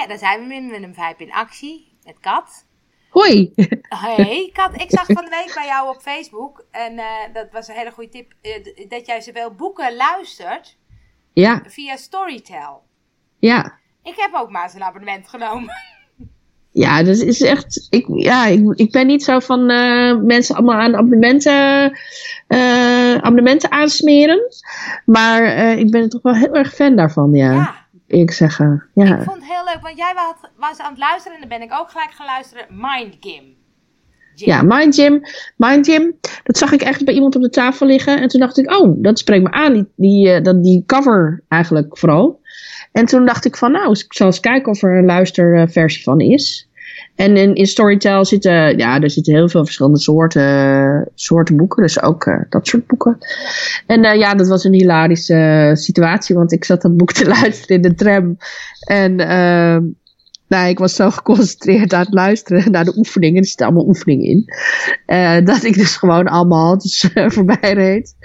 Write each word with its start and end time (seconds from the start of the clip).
Ja, 0.00 0.06
daar 0.06 0.18
zijn 0.18 0.40
we 0.40 0.46
weer 0.48 0.62
met 0.62 0.82
een 0.82 0.94
vijf 0.94 1.18
in 1.18 1.32
actie. 1.32 1.92
Met 2.04 2.14
Kat. 2.20 2.66
Hoi. 3.10 3.52
Hey 3.88 4.50
Kat, 4.52 4.80
ik 4.80 4.90
zag 4.90 5.04
van 5.06 5.24
de 5.24 5.30
week 5.30 5.54
bij 5.54 5.66
jou 5.66 5.88
op 5.88 6.00
Facebook. 6.00 6.64
En 6.70 6.98
eh, 6.98 7.04
dat 7.32 7.46
was 7.52 7.68
een 7.68 7.74
hele 7.74 7.90
goede 7.90 8.10
tip. 8.10 8.32
eh, 8.42 8.88
dat 8.88 9.06
jij 9.06 9.20
zowel 9.20 9.50
boeken 9.54 9.96
luistert 9.96 10.76
Ja, 11.32 11.62
via 11.66 11.96
Storytel. 11.96 12.82
ja. 13.38 13.78
Ik 14.02 14.14
heb 14.16 14.30
ook 14.34 14.50
maar 14.50 14.62
eens 14.62 14.74
een 14.74 14.82
abonnement 14.82 15.28
genomen. 15.28 15.74
Ja, 16.70 17.02
dat 17.02 17.16
is 17.16 17.42
echt. 17.42 17.86
Ik, 17.90 18.06
ja, 18.08 18.46
ik, 18.46 18.72
ik 18.74 18.90
ben 18.92 19.06
niet 19.06 19.24
zo 19.24 19.38
van 19.38 19.70
eh, 19.70 20.16
mensen 20.16 20.54
allemaal 20.56 20.78
aan 20.80 20.96
abonnementen, 20.96 21.92
abonnementen 23.22 23.70
aansmeren. 23.70 24.40
Maar 25.04 25.42
ik 25.78 25.90
ben 25.90 26.02
er 26.02 26.08
toch 26.08 26.22
wel 26.22 26.34
heel 26.34 26.54
erg 26.54 26.74
fan 26.74 26.96
daarvan, 26.96 27.32
ja. 27.32 27.52
Ja. 27.52 27.79
Ik 28.10 28.30
zeggen. 28.30 28.86
Ja. 28.94 29.16
Ik 29.16 29.22
vond 29.22 29.36
het 29.36 29.46
heel 29.46 29.64
leuk, 29.64 29.82
want 29.82 29.96
jij 29.96 30.12
was, 30.14 30.50
was 30.56 30.78
aan 30.78 30.90
het 30.90 30.98
luisteren 30.98 31.34
en 31.34 31.48
dan 31.48 31.58
ben 31.58 31.68
ik 31.68 31.72
ook 31.78 31.90
gelijk 31.90 32.10
gaan 32.10 32.26
luisteren. 32.26 32.66
Mind 32.70 33.16
Gym. 33.20 33.44
Gym. 34.34 34.48
Ja, 34.48 34.62
Mind 34.62 34.94
Gym. 34.94 35.22
Mind 35.56 35.86
Gym, 35.86 36.18
dat 36.42 36.58
zag 36.58 36.72
ik 36.72 36.82
echt 36.82 37.04
bij 37.04 37.14
iemand 37.14 37.36
op 37.36 37.42
de 37.42 37.50
tafel 37.50 37.86
liggen. 37.86 38.20
En 38.20 38.28
toen 38.28 38.40
dacht 38.40 38.58
ik, 38.58 38.70
oh, 38.70 39.02
dat 39.02 39.18
spreekt 39.18 39.42
me 39.42 39.50
aan. 39.50 39.72
Die, 39.72 39.86
die, 39.96 40.30
eh, 40.30 40.42
dat, 40.42 40.62
die 40.64 40.82
cover 40.86 41.42
eigenlijk 41.48 41.98
vooral. 41.98 42.40
En 42.92 43.04
toen 43.04 43.26
dacht 43.26 43.44
ik 43.44 43.56
van, 43.56 43.72
nou, 43.72 43.90
ik 43.90 44.12
zal 44.14 44.26
eens 44.26 44.40
kijken 44.40 44.72
of 44.72 44.82
er 44.82 44.98
een 44.98 45.04
luisterversie 45.04 46.02
van 46.02 46.20
is. 46.20 46.68
En 47.20 47.36
in, 47.36 47.54
in 47.54 47.66
Storytel 47.66 48.24
zitten, 48.24 48.78
ja, 48.78 49.00
er 49.00 49.10
zitten 49.10 49.34
heel 49.34 49.48
veel 49.48 49.64
verschillende 49.64 49.98
soorten, 49.98 51.10
soorten 51.14 51.56
boeken. 51.56 51.82
Dus 51.82 52.02
ook 52.02 52.24
eh, 52.24 52.40
dat 52.48 52.66
soort 52.66 52.86
boeken. 52.86 53.18
En 53.86 54.04
eh, 54.04 54.18
ja, 54.18 54.34
dat 54.34 54.48
was 54.48 54.64
een 54.64 54.72
hilarische 54.72 55.34
eh, 55.34 55.74
situatie. 55.74 56.34
Want 56.34 56.52
ik 56.52 56.64
zat 56.64 56.82
dat 56.82 56.96
boek 56.96 57.12
te 57.12 57.28
luisteren 57.40 57.76
in 57.76 57.82
de 57.82 57.94
tram. 57.94 58.36
En 58.80 59.16
nou, 60.50 60.68
ik 60.68 60.78
was 60.78 60.94
zo 60.94 61.10
geconcentreerd 61.10 61.92
aan 61.92 62.00
het 62.00 62.14
luisteren 62.14 62.70
naar 62.70 62.84
de 62.84 62.96
oefeningen. 62.96 63.40
Er 63.40 63.46
zitten 63.46 63.66
allemaal 63.66 63.86
oefeningen 63.86 64.26
in. 64.26 64.44
Eh, 65.06 65.44
dat 65.44 65.62
ik 65.62 65.74
dus 65.74 65.96
gewoon 65.96 66.28
allemaal 66.28 66.78
dus, 66.78 67.08
eh, 67.14 67.30
voorbij 67.30 67.72
reed. 67.72 68.16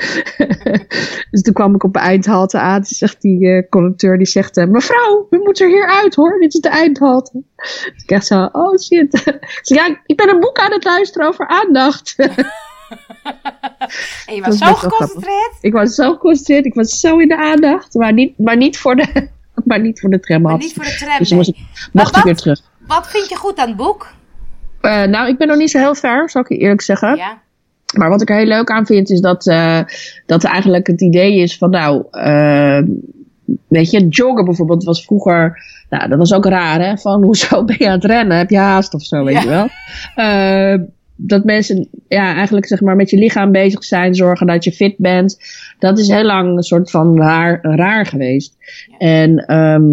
dus 1.32 1.42
toen 1.42 1.54
kwam 1.54 1.76
ik 1.76 1.84
op 1.84 1.94
de 1.94 2.00
eindhalte 2.00 2.60
aan. 2.60 2.82
Toen 2.82 2.98
zegt 2.98 3.22
die 3.22 3.48
eh, 3.48 3.70
conducteur, 3.70 4.18
die 4.18 4.28
zegt... 4.28 4.56
Mevrouw, 4.56 5.28
u 5.30 5.38
moet 5.38 5.60
er 5.60 5.68
hier 5.68 5.88
uit 5.88 6.16
hoor. 6.16 6.40
Dit 6.40 6.54
is 6.54 6.60
de 6.60 6.70
eindhalte. 6.70 7.44
Dus 7.56 8.04
ik 8.04 8.12
echt 8.12 8.26
zo, 8.26 8.50
oh 8.52 8.78
shit. 8.78 9.14
ik 9.26 9.60
zeg, 9.62 9.78
ja, 9.78 10.02
ik 10.06 10.18
ben 10.18 10.30
een 10.30 10.40
boek 10.40 10.58
aan 10.58 10.72
het 10.72 10.84
luisteren 10.84 11.28
over 11.28 11.48
aandacht. 11.48 12.16
En 14.26 14.36
je 14.36 14.42
was 14.42 14.54
is 14.54 14.60
zo 14.60 14.74
geconcentreerd. 14.74 15.58
ik 15.62 15.74
was 15.74 15.96
zo 15.96 16.12
geconcentreerd. 16.12 16.66
Ik 16.66 16.74
was 16.74 17.00
zo 17.00 17.18
in 17.18 17.28
de 17.28 17.38
aandacht. 17.38 17.94
Maar 17.94 18.14
niet, 18.14 18.40
maar 18.40 18.58
niet 18.58 18.78
voor 18.78 18.96
de... 18.96 19.34
Maar 19.66 19.82
niet 19.82 20.00
voor 20.00 20.10
de 20.10 20.20
tram 20.20 20.42
Maar 20.42 20.54
af. 20.54 20.60
niet 20.60 20.74
voor 20.74 20.84
de 20.84 20.96
tram. 20.96 21.18
Dus 21.18 21.28
toen 21.28 21.38
moest 21.38 21.52
nee. 21.52 21.60
ik, 21.60 21.90
mocht 21.92 22.12
Maar 22.12 22.20
ik 22.20 22.26
weer 22.26 22.36
terug. 22.36 22.62
Wat 22.88 23.08
vind 23.08 23.30
je 23.30 23.36
goed 23.36 23.58
aan 23.58 23.68
het 23.68 23.78
boek? 23.78 24.14
Eh, 24.82 25.04
nou, 25.04 25.28
ik 25.28 25.38
ben 25.38 25.48
nog 25.48 25.58
niet 25.58 25.72
zo 25.72 25.80
heel 25.80 25.96
ver, 25.96 26.30
zal 26.30 26.42
ik 26.42 26.50
je 26.50 26.58
eerlijk 26.58 26.82
zeggen. 26.82 27.16
Ja. 27.16 27.42
Maar 27.98 28.10
wat 28.10 28.22
ik 28.22 28.30
er 28.30 28.36
heel 28.36 28.46
leuk 28.46 28.70
aan 28.70 28.86
vind, 28.86 29.10
is 29.10 29.20
dat, 29.22 29.48
eh, 29.48 29.80
dat 30.26 30.44
eigenlijk 30.44 30.88
het 30.88 31.02
idee 31.02 31.36
is 31.36 31.58
van, 31.58 31.70
nou, 31.70 32.04
eh, 32.12 32.82
weet 33.68 33.92
je, 33.92 34.08
joggen 34.08 34.46
bijvoorbeeld 34.46 34.84
was 34.84 35.06
vroeger, 35.06 35.64
nou, 35.90 36.10
dat 36.10 36.18
was 36.18 36.34
ook 36.34 36.46
raar, 36.46 36.80
hè? 36.80 36.98
Van, 36.98 37.24
hoezo 37.30 37.64
ben 37.64 37.76
je 37.80 37.86
aan 37.88 37.94
het 37.94 38.06
rennen? 38.06 38.38
Heb 38.38 38.50
je 38.50 38.58
haast 38.58 38.94
of 38.94 39.04
zo, 39.04 39.24
weet 39.24 39.36
Ja. 39.36 39.42
je 39.42 39.50
wel? 39.50 39.68
Dat 41.16 41.44
mensen, 41.44 41.88
ja, 42.08 42.34
eigenlijk 42.34 42.66
zeg 42.66 42.82
maar 42.82 42.96
met 42.96 43.10
je 43.10 43.18
lichaam 43.18 43.52
bezig 43.52 43.84
zijn, 43.84 44.16
zorgen 44.16 44.48
dat 44.48 44.64
je 44.64 44.72
fit 44.72 44.98
bent. 44.98 45.38
Dat 45.80 46.00
is 46.00 46.08
heel 46.08 46.24
lang 46.24 46.58
een 46.58 46.64
soort 46.64 46.92
van 46.92 47.18
raar, 47.18 47.60
raar 47.62 48.06
geweest. 48.06 48.58
En 48.98 49.38
ehm, 49.38 49.84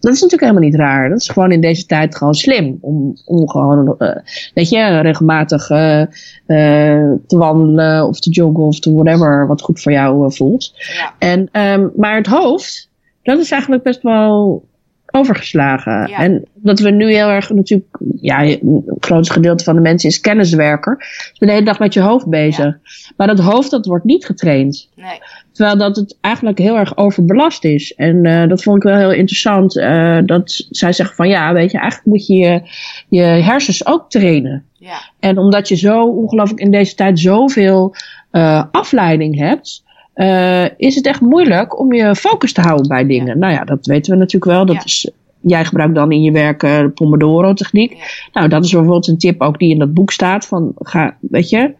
dat 0.00 0.12
is 0.12 0.20
natuurlijk 0.20 0.50
helemaal 0.50 0.70
niet 0.70 0.80
raar. 0.80 1.08
Dat 1.08 1.20
is 1.20 1.28
gewoon 1.28 1.52
in 1.52 1.60
deze 1.60 1.86
tijd 1.86 2.16
gewoon 2.16 2.34
slim. 2.34 2.78
Om, 2.80 3.16
om 3.24 3.48
gewoon, 3.48 3.94
eh, 3.98 4.16
weet 4.54 4.68
je, 4.68 5.00
regelmatig 5.00 5.70
eh, 5.70 6.00
eh, 6.00 7.12
te 7.26 7.36
wandelen 7.36 8.06
of 8.06 8.20
te 8.20 8.30
joggen 8.30 8.64
of 8.64 8.80
te 8.80 8.92
whatever 8.92 9.46
wat 9.46 9.62
goed 9.62 9.80
voor 9.80 9.92
jou 9.92 10.32
voelt. 10.32 10.72
Ja. 10.74 11.14
En, 11.18 11.48
ehm, 11.52 11.88
maar 11.96 12.16
het 12.16 12.26
hoofd, 12.26 12.90
dat 13.22 13.38
is 13.38 13.50
eigenlijk 13.50 13.82
best 13.82 14.02
wel 14.02 14.64
overgeslagen. 15.10 16.08
Ja. 16.08 16.18
En 16.18 16.44
dat 16.54 16.78
we 16.78 16.90
nu 16.90 17.12
heel 17.12 17.28
erg 17.28 17.50
natuurlijk, 17.50 17.98
ja, 18.20 18.44
het 18.44 18.60
grootste 19.00 19.32
gedeelte 19.32 19.64
van 19.64 19.74
de 19.74 19.80
mensen 19.80 20.08
is 20.08 20.20
kenniswerker. 20.20 20.96
Dus 20.96 21.38
de 21.38 21.50
hele 21.50 21.64
dag 21.64 21.78
met 21.78 21.94
je 21.94 22.00
hoofd 22.00 22.26
bezig. 22.26 22.78
Maar 23.16 23.26
dat 23.26 23.38
hoofd, 23.38 23.70
dat 23.70 23.86
wordt 23.86 24.04
niet 24.04 24.24
getraind. 24.24 24.88
Nee. 24.96 25.18
Terwijl 25.52 25.78
dat 25.78 25.96
het 25.96 26.18
eigenlijk 26.20 26.58
heel 26.58 26.78
erg 26.78 26.96
overbelast 26.96 27.64
is. 27.64 27.94
En 27.94 28.24
eh, 28.24 28.48
dat 28.48 28.62
vond 28.62 28.76
ik 28.76 28.82
wel 28.82 28.96
heel 28.96 29.12
interessant. 29.12 29.76
eh, 29.76 30.18
dat 30.24 30.66
zij 30.70 30.92
zeggen 30.92 31.16
van 31.16 31.28
ja, 31.28 31.52
weet 31.52 31.70
je, 31.70 31.78
eigenlijk 31.78 32.08
moet 32.08 32.26
je 32.26 32.36
je, 32.36 32.62
je 33.08 33.22
hersens 33.22 33.86
ook 33.86 34.10
trainen. 34.10 34.64
Ja. 34.72 35.00
En 35.20 35.38
omdat 35.38 35.68
je 35.68 35.76
zo 35.76 36.04
ongelooflijk 36.04 36.60
in 36.60 36.70
deze 36.70 36.94
tijd 36.94 37.18
zoveel 37.18 37.94
eh, 38.30 38.64
afleiding 38.70 39.38
hebt, 39.38 39.82
eh, 40.12 40.78
is 40.78 40.94
het 40.94 41.06
echt 41.06 41.20
moeilijk 41.20 41.78
om 41.78 41.92
je 41.92 42.14
focus 42.16 42.52
te 42.52 42.60
houden 42.60 42.88
bij 42.88 43.06
dingen. 43.06 43.38
Nou 43.38 43.52
ja, 43.52 43.64
dat 43.64 43.86
weten 43.86 44.12
we 44.12 44.18
natuurlijk 44.18 44.52
wel. 44.52 44.66
Dat 44.66 44.76
Ja. 44.76 44.84
is, 44.84 45.10
jij 45.40 45.64
gebruikt 45.64 45.94
dan 45.94 46.12
in 46.12 46.22
je 46.22 46.30
werk 46.32 46.62
eh, 46.62 46.78
de 46.78 46.88
Pomodoro-techniek. 46.88 47.92
Ja. 47.92 48.04
Nou, 48.32 48.48
dat 48.48 48.64
is 48.64 48.70
bijvoorbeeld 48.70 49.08
een 49.08 49.18
tip 49.18 49.40
ook 49.40 49.58
die 49.58 49.70
in 49.70 49.78
dat 49.78 49.94
boek 49.94 50.10
staat. 50.10 50.46
Van, 50.46 50.72
ga, 50.78 51.16
weet 51.20 51.48
je, 51.48 51.74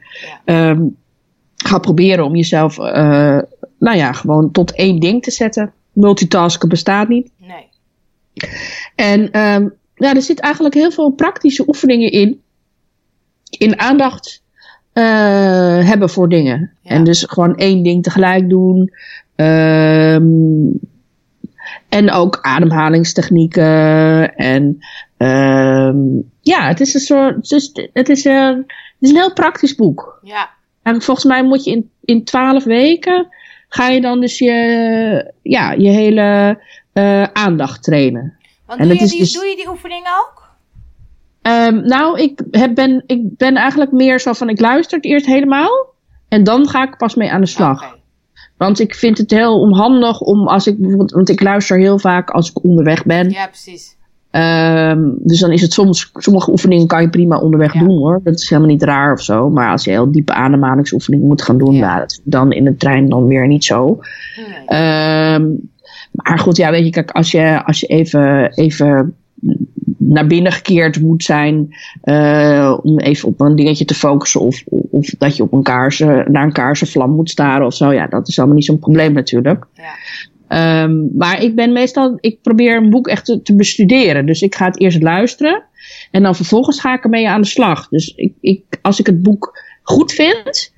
ehm, 0.44 0.82
ga 1.56 1.78
proberen 1.78 2.24
om 2.24 2.36
jezelf, 2.36 2.78
eh, 2.78 3.38
nou 3.78 3.96
ja, 3.96 4.12
gewoon 4.12 4.50
tot 4.50 4.74
één 4.74 5.00
ding 5.00 5.22
te 5.22 5.30
zetten. 5.30 5.72
Multitasken 5.92 6.68
bestaat 6.68 7.08
niet. 7.08 7.30
Nee. 7.36 7.68
En 8.94 9.30
ehm 9.30 9.68
ja, 9.94 10.14
er 10.14 10.22
zit 10.22 10.40
eigenlijk 10.40 10.74
heel 10.74 10.90
veel 10.90 11.10
praktische 11.10 11.68
oefeningen 11.68 12.10
in. 12.12 12.40
In 13.58 13.78
aandacht 13.80 14.42
eh, 14.92 15.88
hebben 15.88 16.10
voor 16.10 16.28
dingen. 16.28 16.72
Ja. 16.82 16.90
En 16.90 17.04
dus 17.04 17.24
gewoon 17.28 17.56
één 17.56 17.82
ding 17.82 18.02
tegelijk 18.02 18.48
doen. 18.48 18.92
Ehm, 19.36 20.24
en 21.88 22.10
ook 22.10 22.38
ademhalingstechnieken. 22.42 24.34
En 24.34 24.78
ehm, 25.16 25.96
ja, 26.40 26.68
het 26.68 26.80
is 26.80 26.94
een 26.94 27.00
soort. 27.00 27.34
Het 27.34 27.50
is, 27.50 27.70
het, 27.92 28.08
is 28.08 28.24
een, 28.24 28.56
het 28.66 28.96
is 28.98 29.10
een 29.10 29.16
heel 29.16 29.32
praktisch 29.32 29.74
boek. 29.74 30.18
Ja. 30.22 30.50
En 30.82 31.02
volgens 31.02 31.26
mij 31.26 31.44
moet 31.44 31.64
je 31.64 31.70
in, 31.70 31.90
in 32.04 32.24
12 32.24 32.64
weken. 32.64 33.28
Ga 33.68 33.88
je 33.88 34.00
dan 34.00 34.20
dus 34.20 34.38
je, 34.38 35.32
ja, 35.42 35.72
je 35.72 35.88
hele 35.88 36.58
eh, 36.92 37.22
aandacht 37.22 37.82
trainen. 37.82 38.36
Want 38.66 38.80
En 38.80 38.88
doe 38.88 38.96
het 38.96 39.10
je, 39.10 39.16
die, 39.16 39.24
dus- 39.24 39.32
doe 39.32 39.44
je 39.44 39.56
die 39.56 39.68
oefening 39.68 40.06
ook? 40.20 40.39
Ehm, 41.42 41.86
nou, 41.86 42.20
ik, 42.20 42.40
heb, 42.50 42.74
ben, 42.74 43.02
ik 43.06 43.36
ben 43.36 43.54
eigenlijk 43.54 43.92
meer 43.92 44.20
zo 44.20 44.32
van 44.32 44.48
ik 44.48 44.60
luister 44.60 44.96
het 44.96 45.06
eerst 45.06 45.26
helemaal. 45.26 45.88
En 46.28 46.44
dan 46.44 46.68
ga 46.68 46.82
ik 46.82 46.96
pas 46.96 47.14
mee 47.14 47.30
aan 47.30 47.40
de 47.40 47.46
slag. 47.46 47.98
Want 48.56 48.80
ik 48.80 48.94
vind 48.94 49.18
het 49.18 49.30
heel 49.30 49.60
onhandig 49.60 50.20
om 50.20 50.48
als 50.48 50.66
ik 50.66 50.78
bijvoorbeeld. 50.78 51.10
Want 51.10 51.28
ik 51.28 51.42
luister 51.42 51.78
heel 51.78 51.98
vaak 51.98 52.30
als 52.30 52.50
ik 52.50 52.64
onderweg 52.64 53.04
ben. 53.04 53.30
Ja, 53.30 53.46
precies. 53.46 53.96
Ehm, 54.30 55.10
dus 55.16 55.40
dan 55.40 55.50
is 55.52 55.62
het 55.62 55.72
soms. 55.72 56.10
Sommige 56.14 56.50
oefeningen 56.50 56.86
kan 56.86 57.02
je 57.02 57.10
prima 57.10 57.38
onderweg 57.38 57.72
Ja. 57.74 57.80
doen 57.80 57.98
hoor. 57.98 58.20
Dat 58.24 58.34
is 58.34 58.48
helemaal 58.48 58.70
niet 58.70 58.82
raar 58.82 59.12
of 59.12 59.20
zo. 59.22 59.50
Maar 59.50 59.70
als 59.70 59.84
je 59.84 59.90
heel 59.90 60.12
diepe 60.12 60.32
ademhalingsoefeningen 60.32 61.26
moet 61.26 61.42
gaan 61.42 61.58
doen. 61.58 61.74
Ja. 61.74 61.98
Dat 61.98 62.12
ik 62.12 62.20
dan 62.32 62.52
in 62.52 62.64
de 62.64 62.76
trein 62.76 63.08
dan 63.08 63.26
weer 63.26 63.46
niet 63.46 63.64
zo. 63.64 63.98
Nee. 64.36 64.66
Ehm, 64.66 65.46
maar 66.12 66.38
goed, 66.38 66.56
ja, 66.56 66.70
weet 66.70 66.84
je, 66.84 66.90
kijk, 66.90 67.10
als 67.10 67.30
je, 67.30 67.64
als 67.64 67.80
je 67.80 67.86
even, 67.86 68.52
even 68.54 69.16
naar 70.10 70.26
binnen 70.26 70.52
gekeerd 70.52 71.00
moet 71.00 71.24
zijn, 71.24 71.74
eh, 72.02 72.78
om 72.82 72.98
even 72.98 73.28
op 73.28 73.40
een 73.40 73.56
dingetje 73.56 73.84
te 73.84 73.94
focussen, 73.94 74.40
of, 74.40 74.62
of 74.90 75.06
dat 75.18 75.36
je 75.36 75.42
op 75.42 75.52
een 75.52 75.62
kaarsen, 75.62 76.32
naar 76.32 76.44
een 76.44 76.52
kaarsenvlam 76.52 77.10
moet 77.10 77.30
staren 77.30 77.66
of 77.66 77.74
zo, 77.74 77.92
ja, 77.92 78.06
dat 78.06 78.28
is 78.28 78.38
allemaal 78.38 78.56
niet 78.56 78.64
zo'n 78.64 78.78
probleem 78.78 79.12
natuurlijk. 79.12 79.66
Ja. 79.74 79.92
Ehm, 80.48 81.16
maar 81.16 81.42
ik 81.42 81.54
ben 81.54 81.72
meestal, 81.72 82.18
ik 82.20 82.42
probeer 82.42 82.76
een 82.76 82.90
boek 82.90 83.08
echt 83.08 83.24
te, 83.24 83.42
te 83.42 83.54
bestuderen. 83.54 84.26
Dus 84.26 84.42
ik 84.42 84.54
ga 84.54 84.64
het 84.64 84.80
eerst 84.80 85.02
luisteren 85.02 85.62
en 86.10 86.22
dan 86.22 86.34
vervolgens 86.34 86.80
ga 86.80 86.94
ik 86.94 87.04
ermee 87.04 87.28
aan 87.28 87.40
de 87.40 87.46
slag. 87.46 87.88
Dus 87.88 88.12
ik, 88.14 88.32
ik, 88.40 88.64
als 88.82 89.00
ik 89.00 89.06
het 89.06 89.22
boek 89.22 89.62
goed 89.82 90.12
vind, 90.12 90.74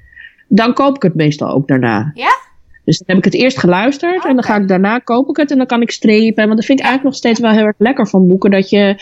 dan 0.49 0.75
koop 0.75 0.97
ik 0.97 1.03
het 1.03 1.15
meestal 1.15 1.49
ook 1.49 1.69
daarna. 1.69 2.11
Ja? 2.15 2.51
Dus 2.85 2.99
dan 2.99 3.07
heb 3.07 3.17
ik 3.17 3.33
het 3.33 3.43
eerst 3.43 3.59
geluisterd 3.59 4.25
en 4.25 4.35
dan 4.35 4.45
ga 4.45 4.57
ik 4.57 4.69
daarna 4.69 4.99
koop 4.99 5.29
ik 5.29 5.37
het 5.37 5.51
en 5.51 5.57
dan 5.57 5.67
kan 5.67 5.83
ik 5.83 5.91
strepen. 5.91 6.45
Want 6.45 6.57
dat 6.57 6.65
vind 6.65 6.79
ik 6.79 6.85
eigenlijk 6.85 7.05
nog 7.05 7.15
steeds 7.15 7.41
wel 7.41 7.51
heel 7.51 7.65
erg 7.67 7.79
lekker 7.79 8.09
van 8.09 8.27
boeken. 8.27 8.51
Dat 8.51 8.71
je, 8.71 8.97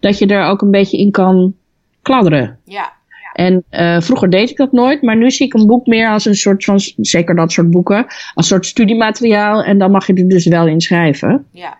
dat 0.00 0.18
je 0.18 0.26
er 0.26 0.44
ook 0.44 0.62
een 0.62 0.70
beetje 0.70 0.98
in 0.98 1.10
kan 1.10 1.54
kladderen. 2.02 2.58
Ja. 2.64 2.92
En 3.32 3.64
eh, 3.68 4.00
vroeger 4.00 4.30
deed 4.30 4.50
ik 4.50 4.56
dat 4.56 4.72
nooit, 4.72 5.02
maar 5.02 5.16
nu 5.16 5.30
zie 5.30 5.46
ik 5.46 5.54
een 5.54 5.66
boek 5.66 5.86
meer 5.86 6.10
als 6.10 6.24
een 6.24 6.34
soort 6.34 6.64
van, 6.64 6.80
zeker 6.96 7.34
dat 7.34 7.52
soort 7.52 7.70
boeken, 7.70 8.06
als 8.34 8.46
soort 8.46 8.66
studiemateriaal. 8.66 9.62
En 9.62 9.78
dan 9.78 9.90
mag 9.90 10.06
je 10.06 10.14
er 10.14 10.28
dus 10.28 10.46
wel 10.46 10.66
in 10.66 10.80
schrijven. 10.80 11.46
Ja. 11.50 11.76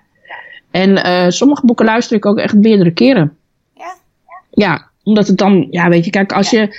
En 0.70 1.02
eh, 1.02 1.28
sommige 1.28 1.66
boeken 1.66 1.84
luister 1.84 2.16
ik 2.16 2.26
ook 2.26 2.38
echt 2.38 2.54
meerdere 2.54 2.92
keren. 2.92 3.36
Ja? 3.74 3.94
Ja, 4.50 4.90
omdat 5.02 5.26
het 5.26 5.38
dan, 5.38 5.66
ja, 5.70 5.88
weet 5.88 6.04
je, 6.04 6.10
kijk, 6.10 6.32
als 6.32 6.50
Ja. 6.50 6.60
je. 6.60 6.76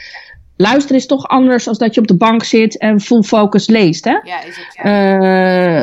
Luisteren 0.63 0.97
is 0.97 1.05
toch 1.05 1.27
anders 1.27 1.63
dan 1.63 1.75
dat 1.77 1.93
je 1.93 2.01
op 2.01 2.07
de 2.07 2.15
bank 2.15 2.43
zit 2.43 2.77
en 2.77 2.99
full 2.99 3.21
focus 3.21 3.67
leest, 3.67 4.03
hè? 4.03 4.11
Ja, 4.11 4.43
is 4.43 4.59
ook 4.59 4.71
zo. 4.71 4.81
Eh, 4.81 5.81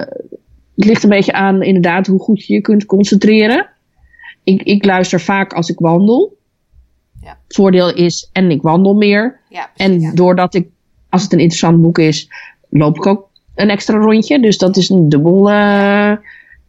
het 0.76 0.84
ligt 0.84 1.02
een 1.02 1.08
beetje 1.08 1.32
aan 1.32 1.62
inderdaad 1.62 2.06
hoe 2.06 2.20
goed 2.20 2.46
je 2.46 2.54
je 2.54 2.60
kunt 2.60 2.84
concentreren. 2.86 3.68
ik, 4.44 4.62
ik 4.62 4.84
luister 4.84 5.20
vaak 5.20 5.52
als 5.52 5.68
ik 5.68 5.78
wandel. 5.78 6.36
Ja. 7.20 7.38
Voordeel 7.48 7.94
is, 7.94 8.28
en 8.32 8.50
ik 8.50 8.62
wandel 8.62 8.94
meer. 8.94 9.40
Ja, 9.48 9.70
En 9.76 9.90
precies, 9.90 10.08
ja. 10.08 10.14
doordat 10.14 10.54
ik, 10.54 10.68
als 11.08 11.22
het 11.22 11.32
een 11.32 11.38
interessant 11.38 11.82
boek 11.82 11.98
is, 11.98 12.28
loop 12.68 12.96
ik 12.96 13.06
ook 13.06 13.28
een 13.54 13.70
extra 13.70 13.96
rondje. 13.96 14.40
Dus 14.40 14.58
dat 14.58 14.76
is 14.76 14.88
een 14.88 15.08
dubbel 15.08 15.50
eh, 15.50 16.10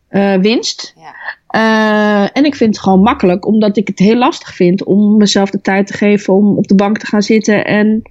eh, 0.07 0.41
winst. 0.41 0.93
Eh, 1.51 2.37
en 2.37 2.45
ik 2.45 2.55
vind 2.55 2.75
het 2.75 2.83
gewoon 2.83 3.01
makkelijk, 3.01 3.45
omdat 3.45 3.77
ik 3.77 3.87
het 3.87 3.99
heel 3.99 4.15
lastig 4.15 4.53
vind 4.55 4.83
om 4.83 5.17
mezelf 5.17 5.49
de 5.49 5.61
tijd 5.61 5.87
te 5.87 5.93
geven 5.93 6.33
om 6.33 6.57
op 6.57 6.67
de 6.67 6.75
bank 6.75 6.97
te 6.97 7.05
gaan 7.05 7.21
zitten 7.21 7.65
en 7.65 8.01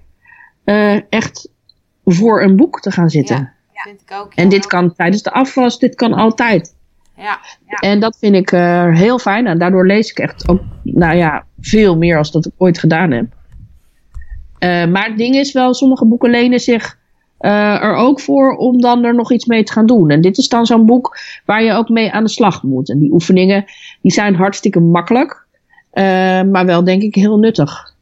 eh, 0.65 1.13
echt 1.13 1.49
voor 2.05 2.43
een 2.43 2.57
boek 2.57 2.81
te 2.81 2.91
gaan 2.91 3.11
zitten. 3.11 3.53
Ja, 3.73 3.83
vind 3.83 4.01
ik 4.01 4.13
ook. 4.13 4.35
En 4.35 4.49
dit 4.49 4.67
kan 4.67 4.95
tijdens 4.95 5.23
de 5.23 5.33
afwas, 5.33 5.79
dit 5.79 5.95
kan 5.95 6.13
altijd. 6.13 6.75
Ja, 7.17 7.41
ja. 7.67 7.77
En 7.77 8.01
dat 8.01 8.17
vind 8.19 8.35
ik 8.35 8.53
eh, 8.53 8.95
heel 8.95 9.19
fijn. 9.19 9.47
En 9.47 9.59
daardoor 9.59 9.87
lees 9.87 10.11
ik 10.11 10.19
echt 10.19 10.49
ook, 10.49 10.61
nou 10.83 11.17
ja, 11.17 11.45
veel 11.61 11.97
meer 11.97 12.19
als 12.19 12.33
dat 12.33 12.47
ik 12.47 12.53
ooit 12.57 12.79
gedaan 12.79 13.11
heb. 13.11 13.27
Maar 14.91 15.05
het 15.05 15.19
ding 15.19 15.35
is 15.35 15.53
wel, 15.53 15.75
sommige 15.75 16.05
boeken 16.05 16.31
lenen 16.31 16.61
zich 16.61 16.99
eh, 17.41 17.83
er 17.83 17.95
ook 17.95 18.21
voor 18.21 18.57
om 18.57 18.81
dan 18.81 19.05
er 19.05 19.15
nog 19.15 19.33
iets 19.33 19.45
mee 19.45 19.63
te 19.63 19.73
gaan 19.73 19.87
doen. 19.87 20.11
En 20.11 20.21
dit 20.21 20.39
is 20.39 20.49
dan 20.49 20.67
zo'n 20.67 20.87
boek 20.87 21.17
waar 21.45 21.63
je 21.63 21.73
ook 21.73 21.89
mee 21.89 22.13
aan 22.13 22.25
de 22.25 22.31
slag 22.31 22.63
moet. 22.63 22.91
En 22.91 22.99
die 22.99 23.13
oefeningen, 23.13 23.65
die 24.03 24.13
zijn 24.13 24.35
hartstikke 24.35 24.81
makkelijk. 24.81 25.47
eh, 25.91 26.43
maar 26.43 26.67
wel 26.67 26.85
denk 26.85 27.03
ik 27.03 27.15
heel 27.15 27.39
nuttig. 27.39 27.95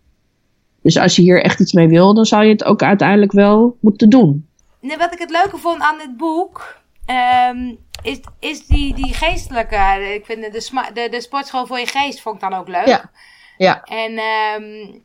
Dus 0.82 0.99
als 0.99 1.17
je 1.17 1.23
hier 1.23 1.43
echt 1.43 1.61
iets 1.61 1.73
mee 1.73 1.88
wil, 1.88 2.14
dan 2.14 2.25
zou 2.25 2.44
je 2.44 2.50
het 2.52 2.64
ook 2.64 2.82
uiteindelijk 2.82 3.32
wel 3.32 3.76
moeten 3.81 4.08
doen. 4.08 4.46
Nee, 4.81 4.96
wat 4.96 5.12
ik 5.12 5.19
het 5.19 5.31
leuke 5.31 5.56
vond 5.56 5.81
aan 5.81 5.99
dit 5.99 6.17
boek. 6.17 6.76
ehm, 7.06 7.75
is, 8.02 8.20
is 8.41 8.67
die, 8.67 8.94
die 8.94 9.14
geestelijke. 9.14 9.76
Ik 10.14 10.25
vind 10.25 10.43
de, 10.43 10.91
de, 10.94 11.08
de 11.11 11.20
sportschool 11.20 11.67
voor 11.67 11.79
je 11.79 11.87
geest 11.87 12.20
vond 12.20 12.34
ik 12.34 12.41
dan 12.50 12.55
ook 12.61 12.69
leuk. 12.69 12.87
Ja. 12.87 13.11
Ja, 13.56 13.82
En, 13.82 14.17
ehm, 14.17 14.99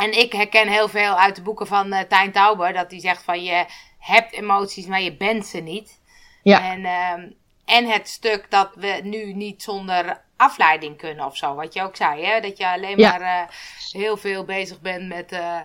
en 0.00 0.18
ik 0.18 0.32
herken 0.32 0.68
heel 0.68 0.88
veel 0.88 1.18
uit 1.18 1.36
de 1.36 1.42
boeken 1.42 1.66
van 1.66 1.92
eh 1.92 2.00
Tijn 2.08 2.32
Tauber. 2.32 2.72
Dat 2.72 2.90
hij 2.90 3.00
zegt 3.00 3.22
van 3.22 3.42
je 3.42 3.64
hebt 3.98 4.32
emoties, 4.32 4.86
maar 4.86 5.00
je 5.00 5.16
bent 5.16 5.46
ze 5.46 5.58
niet. 5.58 6.00
ja, 6.42 6.72
En, 6.72 6.84
ehm, 6.84 7.30
en 7.64 7.86
het 7.90 8.08
stuk 8.08 8.46
dat 8.50 8.70
we 8.74 9.00
nu 9.02 9.32
niet 9.32 9.62
zonder 9.62 10.20
afleiding 10.36 10.96
kunnen 10.96 11.24
of 11.24 11.36
zo. 11.36 11.54
Wat 11.54 11.74
je 11.74 11.82
ook 11.82 11.96
zei, 11.96 12.24
hè? 12.24 12.40
dat 12.40 12.56
je 12.58 12.68
alleen 12.68 12.98
Ja. 12.98 13.10
maar 13.10 13.20
eh, 13.20 13.48
heel 13.92 14.16
veel 14.16 14.44
bezig 14.44 14.80
bent 14.80 15.08
met... 15.08 15.32
eh, 15.32 15.60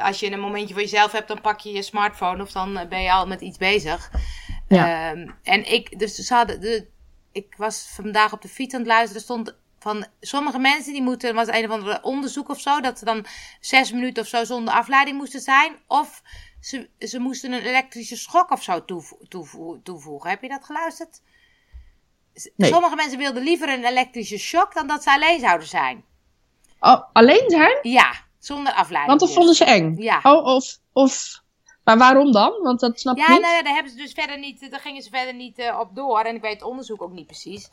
als 0.00 0.20
je 0.20 0.32
een 0.32 0.40
momentje 0.40 0.74
voor 0.74 0.82
jezelf 0.82 1.12
hebt, 1.12 1.28
dan 1.28 1.40
pak 1.40 1.60
je 1.60 1.72
je 1.72 1.82
smartphone 1.82 2.42
of 2.42 2.52
dan 2.52 2.86
ben 2.88 3.02
je 3.02 3.12
al 3.12 3.26
met 3.26 3.40
iets 3.40 3.58
bezig. 3.58 4.10
Ja. 4.68 5.10
Ehm, 5.10 5.28
en 5.42 5.72
ik, 5.72 5.98
dus 5.98 6.14
ze 6.14 6.34
hadden, 6.34 6.60
de, 6.60 6.86
ik 7.32 7.54
was 7.56 7.88
vandaag 7.94 8.32
op 8.32 8.42
de 8.42 8.48
fiets 8.48 8.74
aan 8.74 8.80
het 8.80 8.88
luisteren, 8.88 9.16
er 9.16 9.22
stond 9.22 9.56
van 9.86 10.06
sommige 10.20 10.58
mensen 10.58 10.92
die 10.92 11.02
moeten, 11.02 11.34
was 11.34 11.48
een 11.48 11.64
of 11.64 11.70
ander 11.70 12.02
onderzoek 12.02 12.48
of 12.48 12.60
zo, 12.60 12.80
dat 12.80 12.98
ze 12.98 13.04
dan 13.04 13.26
zes 13.60 13.92
minuten 13.92 14.22
of 14.22 14.28
zo 14.28 14.44
zonder 14.44 14.74
afleiding 14.74 15.16
moesten 15.16 15.40
zijn. 15.40 15.76
Of 15.86 16.22
ze, 16.60 16.90
ze 16.98 17.18
moesten 17.18 17.52
een 17.52 17.62
elektrische 17.62 18.16
schok 18.16 18.50
of 18.50 18.62
zo 18.62 18.84
toevo- 18.84 19.18
toevo- 19.28 19.80
toevoegen. 19.82 20.30
Heb 20.30 20.42
je 20.42 20.48
dat 20.48 20.64
geluisterd? 20.64 21.22
Nee. 22.56 22.70
Sommige 22.70 22.94
mensen 22.96 23.18
wilden 23.18 23.42
liever 23.42 23.68
een 23.68 23.84
elektrische 23.84 24.38
shock 24.38 24.74
dan 24.74 24.86
dat 24.86 25.02
ze 25.02 25.12
alleen 25.12 25.40
zouden 25.40 25.66
zijn. 25.68 26.04
Oh, 26.80 27.02
alleen 27.12 27.50
zijn? 27.50 27.78
Ja, 27.82 28.12
zonder 28.38 28.72
afleiding. 28.72 29.06
Want 29.06 29.20
dat 29.20 29.28
dus. 29.28 29.36
vonden 29.36 29.54
ze 29.54 29.64
eng. 29.64 29.96
Ja. 30.02 30.20
Oh, 30.22 30.44
of, 30.44 30.78
of. 30.92 31.42
Maar 31.84 31.98
waarom 31.98 32.32
dan? 32.32 32.62
Want 32.62 32.80
dat 32.80 33.00
snap 33.00 33.16
ik 33.16 33.26
Ja, 33.26 33.32
niet. 33.32 33.40
nou 33.40 33.54
ja, 33.54 33.62
daar 33.62 33.74
hebben 33.74 33.92
ze 33.92 33.98
dus 33.98 34.12
verder 34.12 34.38
niet, 34.38 34.70
daar 34.70 34.80
gingen 34.80 35.02
ze 35.02 35.10
verder 35.10 35.34
niet 35.34 35.58
eh, 35.58 35.78
op 35.78 35.94
door. 35.94 36.20
En 36.20 36.34
ik 36.34 36.40
weet 36.40 36.52
het 36.52 36.62
onderzoek 36.62 37.02
ook 37.02 37.12
niet 37.12 37.26
precies. 37.26 37.70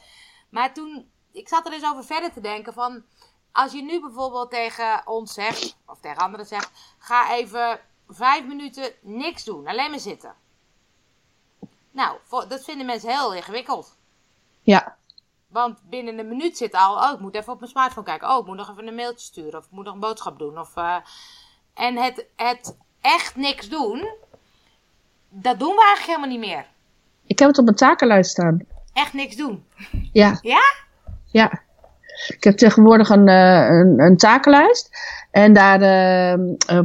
Maar 0.49 0.73
toen, 0.73 1.11
ik 1.33 1.47
zat 1.47 1.65
er 1.65 1.71
dus 1.71 1.83
over 1.85 2.03
verder 2.05 2.33
te 2.33 2.41
denken 2.41 2.73
van, 2.73 3.03
als 3.51 3.71
je 3.71 3.83
nu 3.83 4.01
bijvoorbeeld 4.01 4.51
tegen 4.51 5.07
ons 5.07 5.33
zegt, 5.33 5.77
of 5.85 5.99
tegen 5.99 6.21
anderen 6.21 6.45
zegt, 6.45 6.71
ga 6.97 7.33
even 7.33 7.79
vijf 8.09 8.45
minuten 8.45 8.91
niks 9.01 9.43
doen, 9.43 9.67
alleen 9.67 9.89
maar 9.89 9.99
zitten. 9.99 10.33
Nou, 11.91 12.17
voor, 12.23 12.47
dat 12.47 12.63
vinden 12.63 12.85
mensen 12.85 13.09
heel 13.09 13.33
ingewikkeld. 13.33 13.97
Ja, 14.61 14.97
Want 15.47 15.79
binnen 15.89 16.19
een 16.19 16.27
minuut 16.27 16.57
zit 16.57 16.73
al, 16.73 16.95
oh, 16.95 17.13
ik 17.13 17.19
moet 17.19 17.35
even 17.35 17.53
op 17.53 17.59
mijn 17.59 17.71
smartphone 17.71 18.05
kijken. 18.05 18.29
Oh, 18.29 18.39
ik 18.39 18.45
moet 18.45 18.55
nog 18.57 18.69
even 18.69 18.87
een 18.87 18.95
mailtje 18.95 19.25
sturen. 19.25 19.59
Of 19.59 19.65
ik 19.65 19.71
moet 19.71 19.85
nog 19.85 19.93
een 19.93 19.99
boodschap 19.99 20.39
doen. 20.39 20.59
Of, 20.59 20.75
eh, 20.75 20.95
en 21.73 21.97
het, 21.97 22.25
het 22.35 22.77
echt 23.01 23.35
niks 23.35 23.69
doen, 23.69 24.09
dat 25.29 25.59
doen 25.59 25.75
we 25.75 25.83
eigenlijk 25.85 26.05
helemaal 26.05 26.37
niet 26.37 26.49
meer. 26.49 26.65
ik 27.25 27.39
heb 27.39 27.47
het 27.47 27.57
op 27.57 27.63
mijn 27.63 27.77
takenlijst 27.77 28.31
staan. 28.31 28.59
Echt 28.93 29.13
niks 29.13 29.35
doen. 29.35 29.65
Ja, 30.11 30.39
Ja? 30.41 30.61
Ja. 31.33 31.61
Ik 32.27 32.43
heb 32.43 32.57
tegenwoordig 32.57 33.09
een, 33.09 33.27
eh, 33.27 33.67
een, 33.69 33.99
een 33.99 34.17
takenlijst. 34.17 34.89
En 35.31 35.53
daar, 35.53 35.81
eh, 35.81 36.33
eh, 36.33 36.39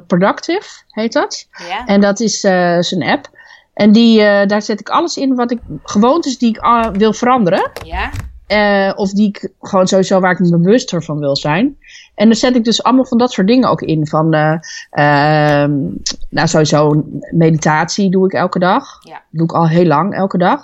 Productive 0.06 0.68
heet 0.88 1.12
dat. 1.12 1.48
Ja. 1.68 1.86
En 1.86 2.00
dat 2.00 2.20
is 2.20 2.44
eh 2.44 2.78
zijn 2.78 3.02
app. 3.02 3.28
En 3.74 3.92
die, 3.92 4.18
daar 4.46 4.62
zet 4.62 4.80
ik 4.80 4.88
alles 4.88 5.16
in 5.16 5.34
wat 5.34 5.50
ik, 5.50 5.58
gewoontes 5.82 6.38
die 6.38 6.48
ik 6.48 6.58
ah, 6.58 6.94
wil 6.94 7.12
veranderen. 7.12 7.70
Ja? 7.84 8.94
Of 8.94 9.10
die 9.10 9.28
ik 9.28 9.50
gewoon 9.60 9.86
sowieso 9.86 10.20
waar 10.20 10.32
ik 10.32 10.38
me 10.38 10.58
bewuster 10.58 11.02
van 11.02 11.18
wil 11.18 11.36
zijn. 11.36 11.76
En 12.18 12.26
dan 12.26 12.36
zet 12.36 12.56
ik 12.56 12.64
dus 12.64 12.82
allemaal 12.82 13.04
van 13.04 13.18
dat 13.18 13.32
soort 13.32 13.46
dingen 13.46 13.68
ook 13.68 13.82
in. 13.82 14.06
Van, 14.06 14.32
eh, 14.32 14.58
ehm, 14.90 15.72
nou 16.30 16.48
sowieso 16.48 17.04
meditatie 17.30 18.10
doe 18.10 18.26
ik 18.26 18.32
elke 18.32 18.58
dag. 18.58 18.84
Ja. 19.00 19.22
Doe 19.30 19.44
ik 19.44 19.52
al 19.52 19.68
heel 19.68 19.84
lang 19.84 20.14
elke 20.14 20.38
dag. 20.38 20.62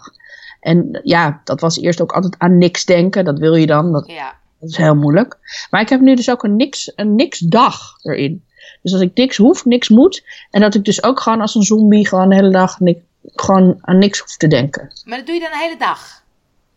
En 0.64 1.00
ja, 1.02 1.40
dat 1.44 1.60
was 1.60 1.78
eerst 1.80 2.00
ook 2.00 2.12
altijd 2.12 2.34
aan 2.38 2.58
niks 2.58 2.84
denken. 2.84 3.24
Dat 3.24 3.38
wil 3.38 3.54
je 3.54 3.66
dan. 3.66 3.92
Dat, 3.92 4.06
Ja. 4.06 4.34
dat 4.60 4.70
is 4.70 4.76
heel 4.76 4.94
moeilijk. 4.94 5.38
Maar 5.70 5.80
ik 5.80 5.88
heb 5.88 6.00
nu 6.00 6.14
dus 6.14 6.30
ook 6.30 6.42
een 6.44 6.56
niks, 6.56 6.92
een 6.96 7.14
niks 7.14 7.38
dag 7.38 7.80
erin. 8.02 8.44
Dus 8.82 8.92
dat 8.92 9.00
ik 9.00 9.14
niks 9.14 9.36
hoef, 9.36 9.64
niks 9.64 9.88
moet. 9.88 10.24
En 10.50 10.60
dat 10.60 10.74
ik 10.74 10.84
dus 10.84 11.02
ook 11.02 11.20
gewoon 11.20 11.40
als 11.40 11.54
een 11.54 11.62
zombie 11.62 12.08
gewoon 12.08 12.28
de 12.28 12.34
hele 12.34 12.50
dag 12.50 12.80
ni- 12.80 13.02
gewoon 13.22 13.78
aan 13.80 13.98
niks 13.98 14.18
hoef 14.18 14.36
te 14.36 14.46
denken. 14.48 14.92
Maar 15.04 15.16
dat 15.18 15.26
doe 15.26 15.34
je 15.34 15.40
dan 15.40 15.50
de 15.50 15.58
hele 15.58 15.78
dag. 15.78 16.22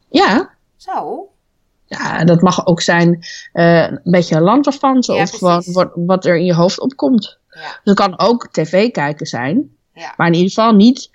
Ja, 0.10 0.50
Zo. 0.76 1.28
Ja, 1.86 2.24
dat 2.24 2.42
mag 2.42 2.66
ook 2.66 2.82
zijn 2.82 3.26
eh, 3.54 3.84
een 3.84 4.00
beetje 4.04 4.42
lanterfanten 4.42 5.16
Ja, 5.16 5.22
of 5.22 5.30
gewoon 5.30 5.64
wat, 5.66 5.92
wat 5.96 6.26
er 6.26 6.38
in 6.38 6.46
je 6.46 6.54
hoofd 6.54 6.80
opkomt. 6.80 7.38
Ja. 7.50 7.62
Dus 7.62 7.72
het 7.84 7.96
kan 7.96 8.20
ook 8.20 8.48
tv 8.52 8.92
kijken 8.92 9.26
zijn, 9.26 9.76
Ja. 9.94 10.14
maar 10.18 10.28
in 10.28 10.34
ieder 10.34 10.50
geval 10.50 10.74
niet, 10.74 11.12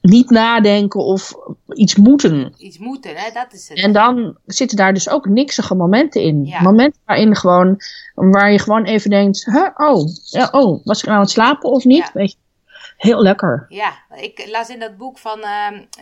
niet 0.00 0.30
nadenken 0.30 1.00
of 1.00 1.34
iets 1.68 1.96
moeten. 1.96 2.54
Iets 2.58 2.78
moeten, 2.78 3.16
hè? 3.16 3.30
Dat 3.30 3.52
is 3.52 3.68
het. 3.68 3.78
En 3.78 3.92
dan 3.92 4.36
zitten 4.46 4.76
daar 4.76 4.94
dus 4.94 5.08
ook 5.08 5.26
niksige 5.26 5.74
momenten 5.74 6.20
in. 6.22 6.44
Ja. 6.44 6.62
Momenten 6.62 7.00
waarin 7.04 7.36
gewoon, 7.36 7.80
waar 8.14 8.52
je 8.52 8.58
gewoon 8.58 8.84
even 8.84 9.10
denkt, 9.10 9.44
huh, 9.44 9.68
oh, 9.76 10.08
ja, 10.24 10.48
oh, 10.52 10.84
was 10.84 10.98
ik 10.98 11.04
nou 11.04 11.16
aan 11.16 11.22
het 11.22 11.30
slapen 11.30 11.70
of 11.70 11.84
niet? 11.84 12.04
Ja. 12.04 12.10
Weet 12.12 12.30
je, 12.30 12.36
heel 12.96 13.22
lekker. 13.22 13.66
Ja, 13.68 13.92
ik 14.14 14.48
las 14.50 14.68
in 14.68 14.78
dat 14.78 14.96
boek 14.96 15.18
van, 15.18 15.38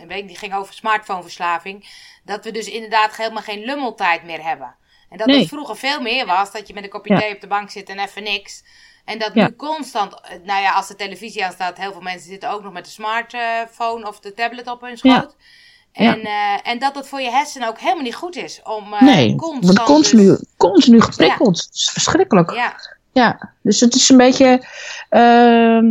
een 0.01 0.07
week 0.07 0.27
die 0.27 0.37
ging 0.37 0.55
over 0.55 0.73
smartphoneverslaving, 0.73 1.85
dat 2.25 2.43
we 2.43 2.51
dus 2.51 2.69
inderdaad 2.69 3.15
helemaal 3.15 3.43
geen 3.43 3.65
lummeltijd 3.65 4.23
meer 4.23 4.43
hebben. 4.43 4.75
En 5.09 5.17
dat 5.17 5.27
Nee. 5.27 5.39
het 5.39 5.47
vroeger 5.47 5.75
veel 5.75 6.01
meer 6.01 6.25
was, 6.25 6.51
dat 6.51 6.67
je 6.67 6.73
met 6.73 6.83
een 6.83 6.89
kopje 6.89 7.19
thee 7.19 7.33
op 7.33 7.41
de 7.41 7.47
bank 7.47 7.69
zit 7.69 7.89
en 7.89 7.99
even 7.99 8.23
niks. 8.23 8.63
En 9.05 9.19
dat 9.19 9.31
Ja. 9.33 9.47
nu 9.47 9.55
constant, 9.55 10.13
eh, 10.13 10.29
nou 10.45 10.61
ja, 10.61 10.71
als 10.71 10.87
de 10.87 10.95
televisie 10.95 11.45
aanstaat, 11.45 11.77
heel 11.77 11.91
veel 11.91 12.01
mensen 12.01 12.29
zitten 12.29 12.49
ook 12.51 12.63
nog 12.63 12.73
met 12.73 12.85
de 12.85 12.91
smartphone 12.91 14.07
of 14.07 14.19
de 14.19 14.33
tablet 14.33 14.67
op 14.67 14.81
hun 14.81 14.97
schoot. 14.97 15.35
Ja. 15.93 16.13
En, 16.13 16.21
eh, 16.21 16.71
en 16.71 16.79
dat 16.79 16.95
het 16.95 17.07
voor 17.07 17.21
je 17.21 17.29
hersenen 17.31 17.67
ook 17.67 17.79
helemaal 17.79 18.03
niet 18.03 18.15
goed 18.15 18.35
is 18.35 18.61
om 18.63 18.95
nee, 18.99 19.35
constant... 19.35 19.65
wordt 19.65 19.83
continu, 19.83 20.25
dus- 20.25 20.45
continu 20.57 21.01
geprikkeld. 21.01 21.57
Het 21.61 21.73
is 21.75 21.89
verschrikkelijk. 21.93 22.51
ja, 22.53 22.75
Ja, 23.13 23.49
dus 23.61 23.79
het 23.79 23.95
is 23.95 24.09
een 24.09 24.17
beetje. 24.17 24.65
ehm, 25.09 25.85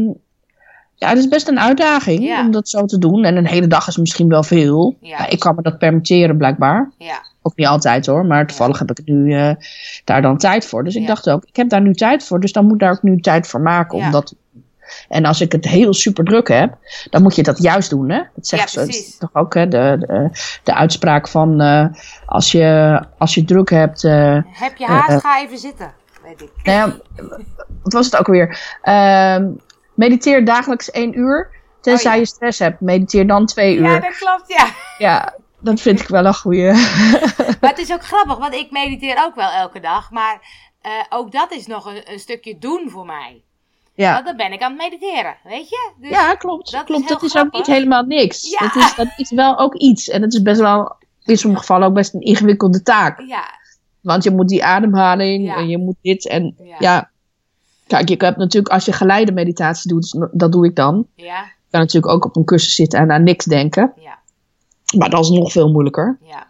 ja, 0.95 1.09
het 1.09 1.19
is 1.19 1.29
best 1.29 1.49
een 1.49 1.61
uitdaging 1.61 2.38
om 2.38 2.50
dat 2.50 2.69
zo 2.69 2.85
te 2.85 2.99
doen. 2.99 3.25
En 3.25 3.37
een 3.37 3.47
hele 3.47 3.67
dag 3.67 3.88
is 3.88 3.97
misschien 3.97 4.29
wel 4.29 4.43
veel. 4.43 4.97
Ik 5.29 5.38
kan 5.38 5.55
me 5.55 5.62
dat 5.62 5.79
permitteren, 5.79 6.37
blijkbaar. 6.37 6.90
ja, 6.99 7.23
Ook 7.43 7.57
niet 7.57 7.67
altijd 7.67 8.07
hoor, 8.07 8.27
maar 8.27 8.47
toevallig 8.47 8.79
heb 8.79 8.91
ik 8.91 9.01
nu 9.07 9.35
eh, 9.35 9.55
daar 10.05 10.23
dan 10.23 10.39
tijd 10.39 10.67
voor. 10.67 10.85
Dus 10.85 10.95
ik 10.95 11.01
Ja. 11.01 11.07
dacht 11.07 11.31
ook, 11.31 11.45
ik 11.45 11.57
heb 11.57 11.69
daar 11.69 11.81
nu 11.81 11.95
tijd 11.95 12.25
voor, 12.25 12.41
dus 12.41 12.53
dan 12.53 12.65
moet 12.65 12.73
ik 12.75 12.81
daar 12.81 12.91
ook 12.93 13.03
nu 13.03 13.21
tijd 13.21 13.47
voor 13.47 13.61
maken. 13.61 13.99
Ja. 13.99 14.05
Om 14.05 14.11
dat... 14.11 14.35
En 15.09 15.25
als 15.25 15.41
ik 15.41 15.53
het 15.53 15.65
heel 15.65 15.95
super 15.95 16.25
druk 16.25 16.49
heb, 16.49 16.77
dan 17.11 17.23
moet 17.23 17.35
je 17.37 17.43
dat 17.43 17.63
juist 17.63 17.91
doen. 17.91 18.11
Hè? 18.11 18.17
Dat 18.35 18.47
zegt 18.47 18.73
Ja, 18.73 18.85
ze 18.93 19.17
toch 19.19 19.31
ook 19.33 19.55
hè, 19.55 19.69
de, 19.69 19.97
de, 20.01 20.31
de 20.63 20.75
uitspraak 20.75 21.29
van 21.29 21.61
eh, 21.61 21.87
als, 22.27 22.53
je, 22.53 23.01
als 23.19 23.35
je 23.35 23.45
druk 23.45 23.71
hebt. 23.71 24.05
eh, 24.05 24.39
heb 24.47 24.77
je 24.77 24.85
haast, 24.87 25.21
ga 25.21 25.41
even 25.43 25.59
zitten, 25.59 25.93
weet 26.23 26.41
ik. 26.41 26.51
nou 26.63 26.79
ja, 26.91 26.97
wat 27.83 27.93
was 27.93 28.05
het 28.05 28.17
ook 28.17 28.27
weer? 28.27 28.77
Ehm, 28.83 29.47
mediteer 29.95 30.45
dagelijks 30.45 30.91
één 30.91 31.19
uur. 31.19 31.51
Tenzij 31.81 32.11
Oh, 32.11 32.15
ja. 32.15 32.21
je 32.21 32.27
stress 32.27 32.59
hebt, 32.59 32.81
mediteer 32.81 33.27
dan 33.27 33.47
twee 33.47 33.77
uur. 33.77 33.83
Ja, 33.83 33.91
Ja, 33.95 34.01
dat 34.01 34.17
klopt, 34.19 34.45
ja. 34.99 35.35
Dat 35.61 35.81
vind 35.81 36.00
ik 36.00 36.09
wel 36.09 36.26
een 36.26 36.35
goede. 36.35 36.73
Maar 37.61 37.71
het 37.71 37.79
is 37.79 37.93
ook 37.93 38.05
grappig, 38.05 38.38
want 38.38 38.55
ik 38.55 38.71
mediteer 38.71 39.25
ook 39.25 39.35
wel 39.35 39.50
elke 39.50 39.81
dag. 39.81 40.11
Maar 40.11 40.40
eh, 40.83 40.90
ook 41.09 41.33
dat 41.33 41.52
is 41.52 41.67
nog 41.67 41.85
een, 41.87 42.12
een 42.12 42.19
stukje 42.19 42.59
doen 42.59 42.90
voor 42.90 43.07
mij. 43.07 43.43
ja. 43.95 44.12
Want 44.12 44.26
dan 44.26 44.37
ben 44.37 44.52
ik 44.52 44.62
aan 44.62 44.73
het 44.79 44.81
mediteren, 44.81 45.37
weet 45.45 45.69
je? 45.69 45.93
Dus, 46.00 46.11
ja, 46.11 46.35
klopt. 46.35 46.71
dat 46.73 46.85
klopt. 46.85 47.09
dat 47.09 47.23
is 47.23 47.37
ook 47.37 47.52
niet 47.52 47.67
helemaal 47.67 48.02
niks. 48.02 48.50
Ja. 48.50 48.59
Dat, 48.59 48.76
is, 48.76 48.95
dat 48.95 49.09
is 49.17 49.31
wel 49.31 49.59
ook 49.59 49.75
iets. 49.75 50.09
En 50.09 50.23
het 50.23 50.35
is 50.35 50.43
best 50.43 50.61
wel, 50.61 50.97
in 51.25 51.38
sommige 51.38 51.61
gevallen 51.62 51.87
ook 51.88 51.95
best 51.95 52.14
een 52.14 52.21
ingewikkelde 52.21 52.83
taak. 52.83 53.21
Ja, 53.21 53.45
Want 54.00 54.25
je 54.25 54.31
moet 54.31 54.49
die 54.49 54.64
ademhaling 54.64 55.45
Ja. 55.47 55.57
en 55.57 55.69
je 55.69 55.79
moet 55.79 55.97
dit 56.02 56.29
en 56.29 56.55
Ja. 56.64 56.76
ja. 56.79 57.11
Kijk, 57.87 58.09
je 58.09 58.17
hebt 58.19 58.37
natuurlijk 58.37 58.73
als 58.73 58.85
je 58.85 58.93
geleide 58.93 59.33
meditatie 59.33 59.90
doet, 59.93 60.29
dat 60.33 60.52
doe 60.52 60.67
ik 60.67 60.76
dan. 60.76 61.07
Ja, 61.14 61.43
Je 61.43 61.71
kan 61.71 61.81
natuurlijk 61.81 62.12
ook 62.12 62.25
op 62.25 62.37
een 62.37 62.45
kussen 62.45 62.73
zitten 62.73 62.99
en 62.99 63.11
aan 63.11 63.23
niks 63.23 63.45
denken. 63.45 63.93
ja, 63.97 64.19
Maar 64.99 65.11
dat 65.11 65.21
is 65.21 65.29
nog 65.31 65.53
veel 65.53 65.71
moeilijker. 65.71 66.19
ja. 66.23 66.47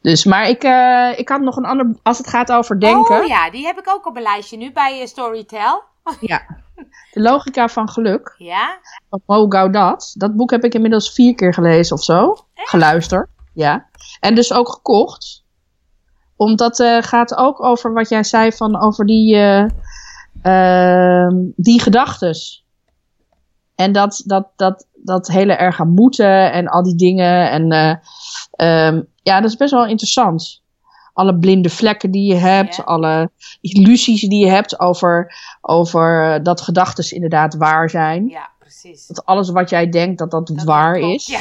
Dus, 0.00 0.24
maar 0.24 0.48
ik, 0.48 0.62
eh, 0.62 1.18
ik 1.18 1.28
had 1.28 1.40
nog 1.40 1.56
een 1.56 1.64
ander, 1.64 1.96
als 2.02 2.18
het 2.18 2.26
gaat 2.28 2.52
over 2.52 2.80
denken. 2.80 3.20
Oh 3.20 3.26
ja, 3.26 3.50
die 3.50 3.64
heb 3.66 3.78
ik 3.78 3.88
ook 3.88 4.06
op 4.06 4.16
een 4.16 4.22
lijstje 4.22 4.56
nu 4.56 4.72
bij 4.72 5.00
eh, 5.00 5.06
Storytel. 5.06 5.82
Ja. 6.20 6.42
De 7.12 7.20
logica 7.20 7.68
van 7.68 7.88
geluk 7.88 8.34
Ja? 8.38 8.78
van 9.10 9.20
Mo 9.26 9.46
Gaudat. 9.48 10.14
Dat 10.18 10.36
boek 10.36 10.50
heb 10.50 10.64
ik 10.64 10.74
inmiddels 10.74 11.12
vier 11.12 11.34
keer 11.34 11.54
gelezen 11.54 11.96
of 11.96 12.02
zo. 12.02 12.36
Geluisterd. 12.54 13.28
Ja. 13.54 13.86
En 14.20 14.34
dus 14.34 14.52
ook 14.52 14.68
gekocht. 14.68 15.44
Omdat 16.36 16.78
het 16.78 17.06
gaat 17.06 17.34
ook 17.36 17.62
over 17.62 17.92
wat 17.92 18.08
jij 18.08 18.24
zei 18.24 18.52
van 18.52 18.80
over 18.80 19.06
die, 19.06 19.34
eh, 19.36 19.66
ehm, 20.42 21.34
die 21.56 21.80
gedachtes. 21.80 22.64
En 23.76 23.92
dat, 23.92 24.22
dat, 24.26 24.48
dat, 24.56 24.86
dat 24.94 25.28
hele 25.28 25.52
erg 25.52 25.80
aan 25.80 25.90
moeten 25.94 26.52
en 26.52 26.68
al 26.68 26.82
die 26.82 26.94
dingen. 26.94 27.50
En 27.50 27.72
eh, 27.72 27.94
ehm, 28.86 29.02
ja, 29.22 29.40
dat 29.40 29.50
is 29.50 29.56
best 29.56 29.70
wel 29.72 29.86
interessant. 29.86 30.62
Alle 31.12 31.36
blinde 31.38 31.70
vlekken 31.70 32.10
die 32.10 32.32
je 32.32 32.38
hebt, 32.38 32.76
Ja. 32.76 32.82
alle 32.82 33.30
illusies 33.60 34.20
die 34.20 34.44
je 34.44 34.50
hebt 34.50 34.80
over, 34.80 35.34
over 35.60 36.40
dat 36.42 36.60
gedachtes 36.60 37.12
inderdaad 37.12 37.54
waar 37.56 37.90
zijn. 37.90 38.28
Ja, 38.28 38.48
precies. 38.58 39.06
Dat 39.06 39.24
alles 39.26 39.50
wat 39.50 39.70
jij 39.70 39.88
denkt 39.88 40.18
dat 40.18 40.30
dat, 40.30 40.46
Dat 40.46 40.62
waar 40.64 40.96
is, 40.96 41.26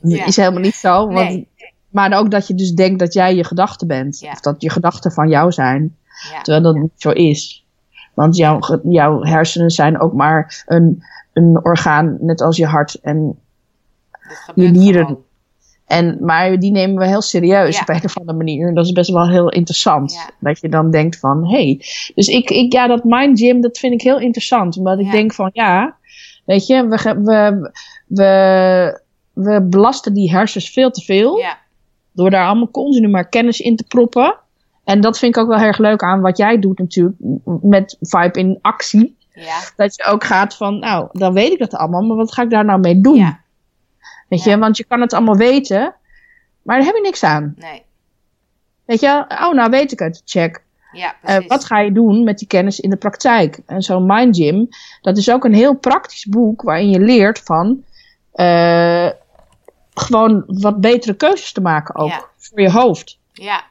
Ja, 0.00 0.24
is 0.26 0.36
helemaal 0.36 0.60
niet 0.60 0.74
zo. 0.74 1.06
Want, 1.06 1.28
Nee. 1.28 1.48
Maar 1.88 2.18
ook 2.18 2.30
dat 2.30 2.46
je 2.46 2.54
dus 2.54 2.72
denkt 2.72 2.98
dat 2.98 3.12
jij 3.12 3.34
je 3.34 3.44
gedachte 3.44 3.86
bent. 3.86 4.22
Of 4.32 4.40
dat 4.40 4.62
je 4.62 4.70
gedachten 4.70 5.12
van 5.12 5.28
jou 5.28 5.52
zijn. 5.52 5.96
Terwijl 6.42 6.62
dat 6.62 6.74
niet 6.74 6.92
zo 6.96 7.10
is. 7.10 7.64
Want 8.18 8.36
jouw, 8.36 8.58
jouw 8.82 9.22
hersenen 9.22 9.70
zijn 9.70 10.00
ook 10.00 10.12
maar 10.12 10.64
een, 10.66 11.02
een 11.32 11.64
orgaan, 11.64 12.16
net 12.20 12.40
als 12.40 12.56
je 12.56 12.66
hart. 12.66 12.94
En, 13.02 13.38
je 14.54 14.68
nieren. 14.68 15.06
gewoon. 15.06 15.22
en, 15.86 16.18
maar 16.20 16.58
die 16.58 16.70
nemen 16.70 16.98
we 16.98 17.06
heel 17.06 17.22
serieus 17.22 17.74
Ja. 17.74 17.80
op 17.80 17.88
een 17.88 18.04
of 18.04 18.18
andere 18.18 18.38
manier. 18.38 18.68
En 18.68 18.74
dat 18.74 18.84
is 18.84 18.92
best 18.92 19.10
wel 19.10 19.28
heel 19.28 19.48
interessant. 19.48 20.12
Ja. 20.12 20.30
Dat 20.40 20.60
je 20.60 20.68
dan 20.68 20.90
denkt 20.90 21.18
van, 21.18 21.46
hé. 21.46 21.62
Hey. 21.62 21.80
Dus 22.14 22.28
ik, 22.28 22.50
ik, 22.50 22.72
ja, 22.72 22.86
dat 22.86 23.04
mind 23.04 23.38
gym, 23.38 23.60
dat 23.60 23.78
vind 23.78 23.92
ik 23.92 24.02
heel 24.02 24.20
interessant. 24.20 24.76
Omdat 24.76 24.98
ik 24.98 25.10
denk 25.10 25.32
van, 25.32 25.50
ja, 25.52 25.96
weet 26.44 26.66
je, 26.66 26.86
we, 26.86 27.14
we, 27.22 27.70
we, 28.06 29.00
we 29.32 29.62
belasten 29.62 30.14
die 30.14 30.30
hersens 30.30 30.70
veel 30.70 30.90
te 30.90 31.00
veel. 31.00 31.44
Door 32.12 32.30
daar 32.30 32.46
allemaal 32.46 32.70
continu 32.70 33.08
maar 33.08 33.28
kennis 33.28 33.60
in 33.60 33.76
te 33.76 33.84
proppen. 33.84 34.36
En 34.88 35.00
dat 35.00 35.18
vind 35.18 35.36
ik 35.36 35.42
ook 35.42 35.48
wel 35.48 35.58
heel 35.58 35.66
erg 35.66 35.78
leuk 35.78 36.02
aan 36.02 36.20
wat 36.20 36.36
jij 36.36 36.58
doet 36.58 36.78
natuurlijk. 36.78 37.16
Met 37.62 37.96
Vibe 38.00 38.38
in 38.38 38.58
actie. 38.62 39.16
ja, 39.32 39.58
Dat 39.76 39.96
je 39.96 40.04
ook 40.04 40.24
gaat 40.24 40.56
van, 40.56 40.78
nou, 40.78 41.08
dan 41.12 41.32
weet 41.32 41.52
ik 41.52 41.58
dat 41.58 41.74
allemaal. 41.74 42.02
Maar 42.02 42.16
wat 42.16 42.32
ga 42.32 42.42
ik 42.42 42.50
daar 42.50 42.64
nou 42.64 42.80
mee 42.80 43.00
doen? 43.00 43.16
ja. 43.16 43.40
Weet 44.28 44.44
Ja. 44.44 44.50
je, 44.52 44.58
want 44.58 44.76
je 44.76 44.84
kan 44.84 45.00
het 45.00 45.12
allemaal 45.12 45.36
weten. 45.36 45.94
Maar 46.62 46.76
daar 46.76 46.86
heb 46.86 46.94
je 46.94 47.00
niks 47.00 47.22
aan. 47.24 47.54
Nee. 47.56 47.82
Weet 48.84 49.00
je, 49.00 49.24
oh, 49.28 49.52
nou 49.52 49.70
weet 49.70 49.92
ik 49.92 49.98
het. 49.98 50.22
Check. 50.24 50.62
Ja, 50.92 51.14
Eh, 51.22 51.36
wat 51.46 51.64
ga 51.64 51.78
je 51.78 51.92
doen 51.92 52.24
met 52.24 52.38
die 52.38 52.48
kennis 52.48 52.80
in 52.80 52.90
de 52.90 52.96
praktijk? 52.96 53.58
En 53.66 53.82
zo'n 53.82 54.06
Mind 54.06 54.36
Gym, 54.36 54.68
dat 55.02 55.16
is 55.16 55.30
ook 55.30 55.44
een 55.44 55.54
heel 55.54 55.74
praktisch 55.74 56.24
boek 56.26 56.62
waarin 56.62 56.90
je 56.90 57.00
leert 57.00 57.38
van 57.44 57.84
eh, 58.32 59.08
gewoon 59.94 60.44
wat 60.46 60.80
betere 60.80 61.14
keuzes 61.14 61.52
te 61.52 61.60
maken 61.60 61.94
ook 61.94 62.08
Ja. 62.08 62.24
voor 62.36 62.60
je 62.60 62.70
hoofd. 62.70 63.18
Ja. 63.32 63.62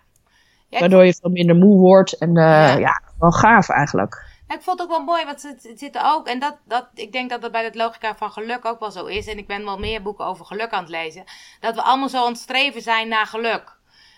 Ja, 0.69 0.79
Waardoor 0.79 1.05
je 1.05 1.13
veel 1.21 1.29
minder 1.29 1.55
moe 1.55 1.79
wordt 1.79 2.17
en 2.17 2.29
eh, 2.29 2.43
Ja. 2.43 2.77
ja. 2.77 3.01
wel 3.19 3.31
gaaf 3.31 3.69
eigenlijk. 3.69 4.25
Ja, 4.47 4.55
ik 4.55 4.61
vond 4.61 4.79
het 4.79 4.87
ook 4.89 4.95
wel 4.97 5.05
mooi, 5.05 5.25
want 5.25 5.41
het, 5.43 5.63
het 5.63 5.79
zit 5.79 5.95
er 5.95 6.01
ook. 6.05 6.27
En 6.27 6.39
dat, 6.39 6.57
dat, 6.65 6.87
ik 6.93 7.11
denk 7.11 7.29
dat 7.29 7.41
dat 7.41 7.51
bij 7.51 7.63
het 7.63 7.75
logica 7.75 8.15
van 8.15 8.31
geluk 8.31 8.65
ook 8.65 8.79
wel 8.79 8.91
zo 8.91 9.05
is. 9.05 9.27
En 9.27 9.37
ik 9.37 9.47
ben 9.47 9.63
wel 9.65 9.79
meer 9.79 10.01
boeken 10.01 10.25
over 10.25 10.45
geluk 10.45 10.71
aan 10.71 10.79
het 10.81 10.89
lezen. 10.89 11.23
Dat 11.59 11.75
we 11.75 11.81
allemaal 11.81 12.09
zo 12.09 12.23
aan 12.25 12.31
het 12.31 12.41
streven 12.41 12.81
zijn 12.81 13.07
naar 13.07 13.25
geluk. 13.25 13.75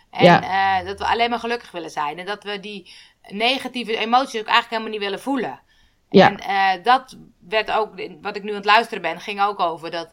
En 0.10 0.24
Ja. 0.24 0.42
eh, 0.80 0.88
dat 0.88 1.00
we 1.00 1.06
alleen 1.06 1.30
maar 1.30 1.40
gelukkig 1.40 1.72
willen 1.72 1.90
zijn. 1.90 2.20
En 2.20 2.26
dat 2.26 2.44
we 2.44 2.60
die 2.60 2.94
negatieve 3.28 3.98
emoties 3.98 4.40
ook 4.40 4.48
eigenlijk 4.48 4.70
helemaal 4.70 4.92
niet 4.92 5.00
willen 5.02 5.20
voelen. 5.20 5.60
Ja. 6.10 6.28
En 6.30 6.38
eh, 6.40 6.84
dat 6.84 7.18
werd 7.48 7.72
ook, 7.72 7.90
wat 8.22 8.36
ik 8.36 8.44
nu 8.44 8.50
aan 8.50 8.56
het 8.56 8.66
luisteren 8.66 9.02
ben, 9.02 9.20
ging 9.20 9.42
ook 9.42 9.60
over 9.60 9.92
dat, 9.92 10.12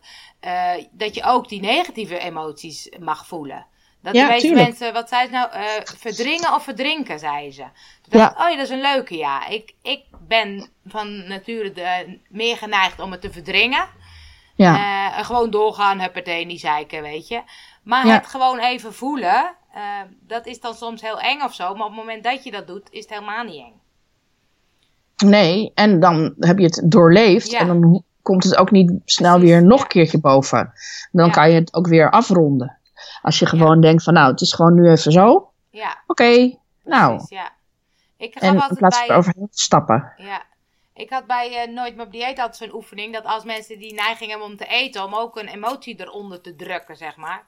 dat 0.90 1.14
je 1.14 1.22
ook 1.24 1.48
die 1.48 1.60
negatieve 1.60 2.18
emoties 2.18 2.92
mag 3.00 3.26
voelen. 3.26 3.66
Dat 4.06 4.14
Ja, 4.14 4.38
de 4.38 4.52
mensen, 4.54 4.92
wat 4.92 5.08
zei 5.08 5.26
ze 5.26 5.32
nou, 5.32 5.50
eh, 5.52 5.64
verdringen 5.84 6.54
of 6.54 6.62
verdrinken, 6.62 7.18
zei 7.18 7.52
ze. 7.52 7.62
Toen 8.02 8.18
dacht 8.20 8.32
ik, 8.32 8.38
oh 8.38 8.48
ja, 8.50 8.56
dat 8.56 8.64
is 8.64 8.70
een 8.70 8.80
leuke, 8.80 9.16
ja. 9.16 9.46
Ik, 9.46 9.74
ik 9.82 10.02
ben 10.28 10.68
van 10.86 11.26
nature 11.28 11.72
de, 11.72 12.18
meer 12.28 12.56
geneigd 12.56 13.00
om 13.00 13.10
het 13.10 13.20
te 13.20 13.32
verdringen. 13.32 13.86
Ja, 14.54 15.16
en 15.16 15.24
gewoon 15.24 15.50
doorgaan, 15.50 16.00
huppatee, 16.00 16.46
niet 16.46 16.60
zeiken, 16.60 17.02
weet 17.02 17.28
je. 17.28 17.42
Maar 17.82 18.06
Ja. 18.06 18.12
het 18.14 18.26
gewoon 18.26 18.58
even 18.58 18.94
voelen, 18.94 19.54
eh, 19.74 19.82
dat 20.20 20.46
is 20.46 20.60
dan 20.60 20.74
soms 20.74 21.00
heel 21.00 21.20
eng 21.20 21.40
of 21.42 21.54
zo. 21.54 21.74
Maar 21.74 21.86
op 21.86 21.92
het 21.92 22.00
moment 22.00 22.24
dat 22.24 22.44
je 22.44 22.50
dat 22.50 22.66
doet, 22.66 22.88
is 22.90 23.00
het 23.00 23.10
helemaal 23.10 23.44
niet 23.44 23.60
eng. 23.64 23.80
nee. 25.28 25.72
En 25.74 26.00
dan 26.00 26.34
heb 26.38 26.58
je 26.58 26.64
het 26.64 26.82
doorleefd 26.84 27.50
Ja. 27.50 27.58
en 27.58 27.66
dan 27.66 28.02
komt 28.22 28.44
het 28.44 28.56
ook 28.56 28.70
niet 28.70 28.92
snel 29.04 29.40
weer 29.40 29.62
nog 29.64 29.76
ja. 29.78 29.82
een 29.84 29.88
keertje 29.90 30.18
boven. 30.20 30.72
Dan 31.12 31.26
Ja. 31.26 31.32
kan 31.32 31.50
je 31.50 31.54
het 31.60 31.74
ook 31.74 31.86
weer 31.86 32.10
afronden. 32.10 32.78
Als 33.26 33.38
je 33.38 33.46
gewoon 33.46 33.80
denkt 33.80 34.02
van 34.02 34.14
nou, 34.14 34.30
het 34.30 34.40
is 34.40 34.52
gewoon 34.54 34.74
nu 34.74 34.90
even 34.90 35.12
zo. 35.12 35.50
Ja, 35.70 36.02
Oké, 36.06 36.56
nou. 36.84 37.24
ja. 37.28 37.50
Ik 38.16 38.34
En 38.34 38.54
in 38.54 38.60
altijd 38.60 38.78
plaats 38.78 38.96
bij... 38.96 39.06
van 39.06 39.14
eroverheen 39.14 39.48
te 39.50 39.60
stappen. 39.62 40.12
Ja. 40.16 40.42
Ik 40.94 41.10
had 41.10 41.26
bij 41.26 41.62
eh, 41.62 41.72
Nooit 41.72 41.96
meer 41.96 42.06
op 42.06 42.12
dieet 42.12 42.38
altijd 42.38 42.56
zo'n 42.56 42.74
oefening. 42.74 43.12
Dat 43.12 43.24
als 43.24 43.44
mensen 43.44 43.78
die 43.78 43.94
neiging 43.94 44.30
hebben 44.30 44.48
om 44.48 44.56
te 44.56 44.66
eten, 44.66 45.04
om 45.04 45.14
ook 45.14 45.36
een 45.36 45.48
emotie 45.48 46.00
eronder 46.00 46.40
te 46.40 46.56
drukken, 46.56 46.96
zeg 46.96 47.16
maar. 47.16 47.44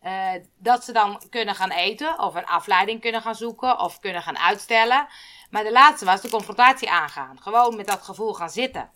eh, 0.00 0.30
dat 0.58 0.84
ze 0.84 0.92
dan 0.92 1.22
kunnen 1.30 1.54
gaan 1.54 1.70
eten, 1.70 2.18
of 2.20 2.34
een 2.34 2.46
afleiding 2.46 3.00
kunnen 3.00 3.22
gaan 3.22 3.34
zoeken, 3.34 3.78
of 3.80 3.98
kunnen 4.00 4.22
gaan 4.22 4.38
uitstellen. 4.38 5.06
Maar 5.50 5.64
de 5.64 5.72
laatste 5.72 6.04
was 6.04 6.20
de 6.20 6.30
confrontatie 6.30 6.90
aangaan. 6.90 7.38
Gewoon 7.40 7.76
met 7.76 7.86
dat 7.86 8.02
gevoel 8.02 8.34
gaan 8.34 8.50
zitten. 8.50 8.90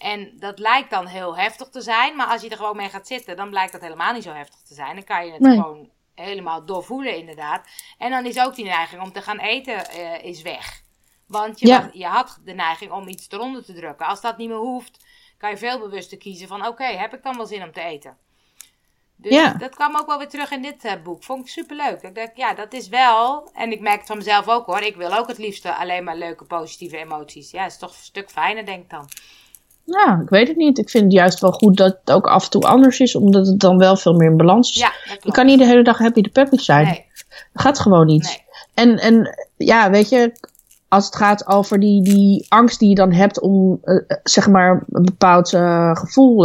En 0.00 0.32
dat 0.38 0.58
lijkt 0.58 0.90
dan 0.90 1.06
heel 1.06 1.36
heftig 1.36 1.68
te 1.68 1.80
zijn, 1.80 2.16
maar 2.16 2.26
als 2.26 2.42
je 2.42 2.48
er 2.48 2.56
gewoon 2.56 2.76
mee 2.76 2.88
gaat 2.88 3.06
zitten, 3.06 3.36
dan 3.36 3.50
blijkt 3.50 3.72
dat 3.72 3.80
helemaal 3.80 4.12
niet 4.12 4.22
zo 4.22 4.32
heftig 4.32 4.60
te 4.60 4.74
zijn. 4.74 4.94
Dan 4.94 5.04
kan 5.04 5.26
je 5.26 5.32
het 5.32 5.40
Nee. 5.40 5.56
gewoon 5.56 5.88
helemaal 6.14 6.64
doorvoelen, 6.64 7.16
inderdaad. 7.16 7.66
En 7.98 8.10
dan 8.10 8.26
is 8.26 8.38
ook 8.40 8.54
die 8.54 8.64
neiging 8.64 9.02
om 9.02 9.12
te 9.12 9.22
gaan 9.22 9.38
eten 9.38 9.88
eh, 9.90 10.24
is 10.24 10.42
weg. 10.42 10.82
Want 11.26 11.60
je, 11.60 11.66
Ja. 11.66 11.90
je 11.92 12.06
had 12.06 12.38
de 12.44 12.52
neiging 12.52 12.90
om 12.92 13.08
iets 13.08 13.26
eronder 13.30 13.64
te 13.64 13.72
drukken. 13.72 14.06
Als 14.06 14.20
dat 14.20 14.36
niet 14.36 14.48
meer 14.48 14.56
hoeft, 14.56 15.04
kan 15.38 15.50
je 15.50 15.56
veel 15.56 15.78
bewuster 15.78 16.18
kiezen 16.18 16.48
van... 16.48 16.66
oké, 16.66 16.84
heb 16.84 17.14
ik 17.14 17.22
dan 17.22 17.36
wel 17.36 17.46
zin 17.46 17.62
om 17.62 17.72
te 17.72 17.80
eten? 17.80 18.16
Dus 19.16 19.32
Ja. 19.32 19.52
dat 19.54 19.74
kwam 19.74 19.96
ook 19.96 20.06
wel 20.06 20.18
weer 20.18 20.28
terug 20.28 20.50
in 20.50 20.62
dit 20.62 20.84
eh, 20.84 21.02
boek. 21.02 21.24
Vond 21.24 21.40
ik 21.44 21.48
superleuk. 21.50 22.02
Ik 22.02 22.14
dacht, 22.14 22.36
ja, 22.36 22.54
dat 22.54 22.72
is 22.72 22.88
wel... 22.88 23.50
En 23.54 23.72
ik 23.72 23.80
merk 23.80 23.98
het 23.98 24.06
van 24.06 24.16
mezelf 24.16 24.48
ook 24.48 24.66
hoor. 24.66 24.80
Ik 24.80 24.96
wil 24.96 25.16
ook 25.16 25.28
het 25.28 25.38
liefste 25.38 25.74
alleen 25.74 26.04
maar 26.04 26.16
leuke, 26.16 26.44
positieve 26.44 26.96
emoties. 26.96 27.50
Ja, 27.50 27.64
is 27.64 27.78
toch 27.78 27.90
een 27.90 28.02
stuk 28.02 28.30
fijner, 28.30 28.64
denk 28.66 28.82
ik 28.82 28.90
dan. 28.90 29.08
Nou, 29.90 30.22
ik 30.22 30.28
weet 30.28 30.48
het 30.48 30.56
niet. 30.56 30.78
Ik 30.78 30.90
vind 30.90 31.04
het 31.04 31.12
juist 31.12 31.40
wel 31.40 31.52
goed 31.52 31.76
dat 31.76 31.98
het 32.00 32.14
ook 32.14 32.26
af 32.26 32.44
en 32.44 32.50
toe 32.50 32.62
anders 32.62 33.00
is, 33.00 33.14
omdat 33.14 33.46
het 33.46 33.60
dan 33.60 33.78
wel 33.78 33.96
veel 33.96 34.12
meer 34.12 34.30
in 34.30 34.36
balans 34.36 34.70
is. 34.70 34.76
Ja, 34.76 34.92
je 35.22 35.32
kan 35.32 35.46
niet 35.46 35.58
de 35.58 35.66
hele 35.66 35.82
dag 35.82 35.98
happy 35.98 36.20
de 36.20 36.28
peppy 36.28 36.56
zijn. 36.56 36.86
Nee, 36.86 37.04
Dat 37.52 37.62
gaat 37.62 37.78
gewoon 37.78 38.06
niet. 38.06 38.22
nee. 38.22 38.42
En, 38.74 38.98
en 38.98 39.36
ja, 39.56 39.90
weet 39.90 40.08
je, 40.08 40.32
als 40.88 41.04
het 41.04 41.16
gaat 41.16 41.46
over 41.46 41.80
die, 41.80 42.02
die 42.02 42.46
angst 42.48 42.78
die 42.78 42.88
je 42.88 42.94
dan 42.94 43.12
hebt 43.12 43.40
om, 43.40 43.78
eh, 43.82 43.96
eh, 43.96 44.16
zeg 44.22 44.48
maar, 44.48 44.84
een 44.90 45.04
bepaald 45.04 45.52
eh, 45.52 45.96
gevoel 45.96 46.42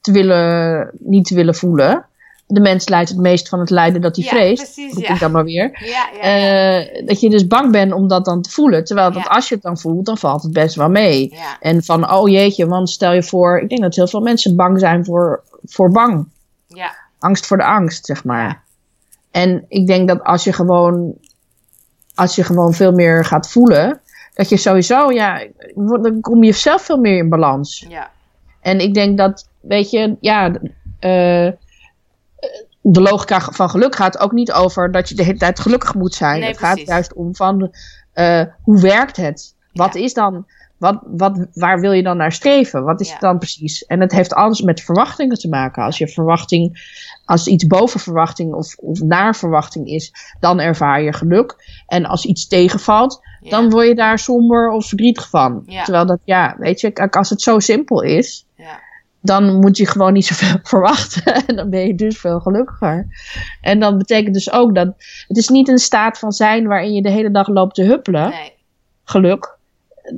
te 0.00 0.12
willen, 0.12 0.90
niet 0.98 1.24
te 1.24 1.34
willen 1.34 1.54
voelen. 1.54 2.06
De 2.52 2.60
mens 2.60 2.88
lijdt 2.88 3.08
het 3.08 3.18
meest 3.18 3.48
van 3.48 3.58
het 3.60 3.70
lijden 3.70 4.00
dat 4.00 4.16
hij 4.16 4.24
Ja, 4.24 4.30
vreest. 4.30 4.62
precies, 4.74 4.96
ja. 5.06 5.14
ik 5.14 5.20
dan 5.20 5.30
maar 5.30 5.44
weer. 5.44 5.78
Ja. 5.84 6.12
Eh, 6.20 7.06
dat 7.06 7.20
je 7.20 7.30
dus 7.30 7.46
bang 7.46 7.72
bent 7.72 7.92
om 7.92 8.08
dat 8.08 8.24
dan 8.24 8.42
te 8.42 8.50
voelen. 8.50 8.84
Terwijl 8.84 9.12
dat 9.12 9.28
als 9.28 9.48
je 9.48 9.54
het 9.54 9.62
dan 9.62 9.78
voelt, 9.78 10.06
dan 10.06 10.18
valt 10.18 10.42
het 10.42 10.52
best 10.52 10.74
wel 10.74 10.88
mee. 10.90 11.30
ja. 11.34 11.56
En 11.60 11.84
van, 11.84 12.12
oh 12.12 12.28
jeetje, 12.28 12.66
want 12.66 12.90
stel 12.90 13.12
je 13.12 13.22
voor, 13.22 13.58
ik 13.58 13.68
denk 13.68 13.80
dat 13.80 13.94
heel 13.94 14.06
veel 14.08 14.20
mensen 14.20 14.56
bang 14.56 14.80
zijn 14.80 15.04
voor, 15.04 15.42
voor 15.64 15.90
bang. 15.90 16.28
ja. 16.66 16.94
Angst 17.18 17.46
voor 17.46 17.56
de 17.56 17.64
angst, 17.64 18.06
zeg 18.06 18.24
maar. 18.24 18.62
En 19.30 19.64
ik 19.68 19.86
denk 19.86 20.08
dat 20.08 20.22
als 20.24 20.44
je 20.44 20.52
gewoon, 20.52 21.14
als 22.14 22.34
je 22.34 22.44
gewoon 22.44 22.72
veel 22.72 22.92
meer 22.92 23.24
gaat 23.24 23.50
voelen, 23.50 24.00
dat 24.34 24.48
je 24.48 24.56
sowieso, 24.56 25.10
ja, 25.12 25.46
dan 25.74 26.20
kom 26.20 26.44
je 26.44 26.52
zelf 26.52 26.82
veel 26.82 26.98
meer 26.98 27.16
in 27.18 27.28
balans. 27.28 27.86
ja. 27.88 28.10
En 28.60 28.80
ik 28.80 28.94
denk 28.94 29.18
dat, 29.18 29.48
weet 29.60 29.90
je, 29.90 30.16
ja, 30.20 30.52
eh, 30.98 31.48
de 32.82 33.00
logica 33.00 33.40
van 33.40 33.70
geluk 33.70 33.94
gaat 33.96 34.18
ook 34.18 34.32
niet 34.32 34.52
over 34.52 34.90
dat 34.90 35.08
je 35.08 35.14
de 35.14 35.24
hele 35.24 35.38
tijd 35.38 35.60
gelukkig 35.60 35.94
moet 35.94 36.14
zijn. 36.14 36.40
Nee, 36.40 36.48
het 36.48 36.58
gaat 36.58 36.80
juist 36.80 37.14
om 37.14 37.34
van, 37.36 37.70
eh, 38.12 38.42
hoe 38.62 38.80
werkt 38.80 39.16
het? 39.16 39.54
Wat 39.72 39.94
Ja. 39.94 40.00
is 40.00 40.14
dan, 40.14 40.46
wat, 40.78 41.00
wat, 41.04 41.46
waar 41.52 41.80
wil 41.80 41.92
je 41.92 42.02
dan 42.02 42.16
naar 42.16 42.32
streven? 42.32 42.84
Wat 42.84 43.00
is 43.00 43.06
Ja. 43.06 43.12
het 43.12 43.22
dan 43.22 43.38
precies? 43.38 43.84
En 43.84 44.00
het 44.00 44.12
heeft 44.12 44.32
alles 44.34 44.60
met 44.60 44.80
verwachtingen 44.80 45.38
te 45.38 45.48
maken. 45.48 45.82
Als 45.82 45.98
je 45.98 46.08
verwachting, 46.08 46.90
als 47.24 47.46
iets 47.46 47.66
boven 47.66 48.00
verwachting 48.00 48.54
of, 48.54 48.74
of 48.76 49.00
naar 49.00 49.36
verwachting 49.36 49.86
is, 49.88 50.12
dan 50.40 50.60
ervaar 50.60 51.02
je 51.02 51.12
geluk. 51.12 51.56
En 51.86 52.04
als 52.04 52.24
iets 52.24 52.46
tegenvalt, 52.48 53.20
Ja. 53.40 53.50
dan 53.50 53.70
word 53.70 53.86
je 53.86 53.94
daar 53.94 54.18
somber 54.18 54.70
of 54.70 54.86
verdrietig 54.86 55.28
van. 55.28 55.64
Terwijl 55.84 56.06
dat, 56.06 56.18
ja, 56.24 56.56
weet 56.58 56.80
je, 56.80 57.08
als 57.10 57.30
het 57.30 57.40
zo 57.42 57.58
simpel 57.58 58.02
is. 58.02 58.46
Dan 59.22 59.60
moet 59.60 59.76
je 59.76 59.86
gewoon 59.86 60.12
niet 60.12 60.26
zoveel 60.26 60.58
verwachten. 60.72 61.46
En 61.46 61.56
dan 61.56 61.70
ben 61.70 61.86
je 61.86 61.94
dus 61.94 62.18
veel 62.18 62.40
gelukkiger. 62.40 63.06
En 63.60 63.80
dat 63.80 63.98
betekent 63.98 64.34
dus 64.34 64.52
ook 64.52 64.74
dat 64.74 64.86
het 65.28 65.36
is 65.36 65.48
niet 65.48 65.68
een 65.68 65.78
staat 65.78 66.18
van 66.18 66.32
zijn 66.32 66.66
waarin 66.66 66.92
je 66.94 67.02
de 67.02 67.10
hele 67.10 67.30
dag 67.30 67.48
loopt 67.48 67.74
te 67.74 67.82
huppelen 67.82 68.28
Nee. 68.30 68.52
geluk. 69.04 69.56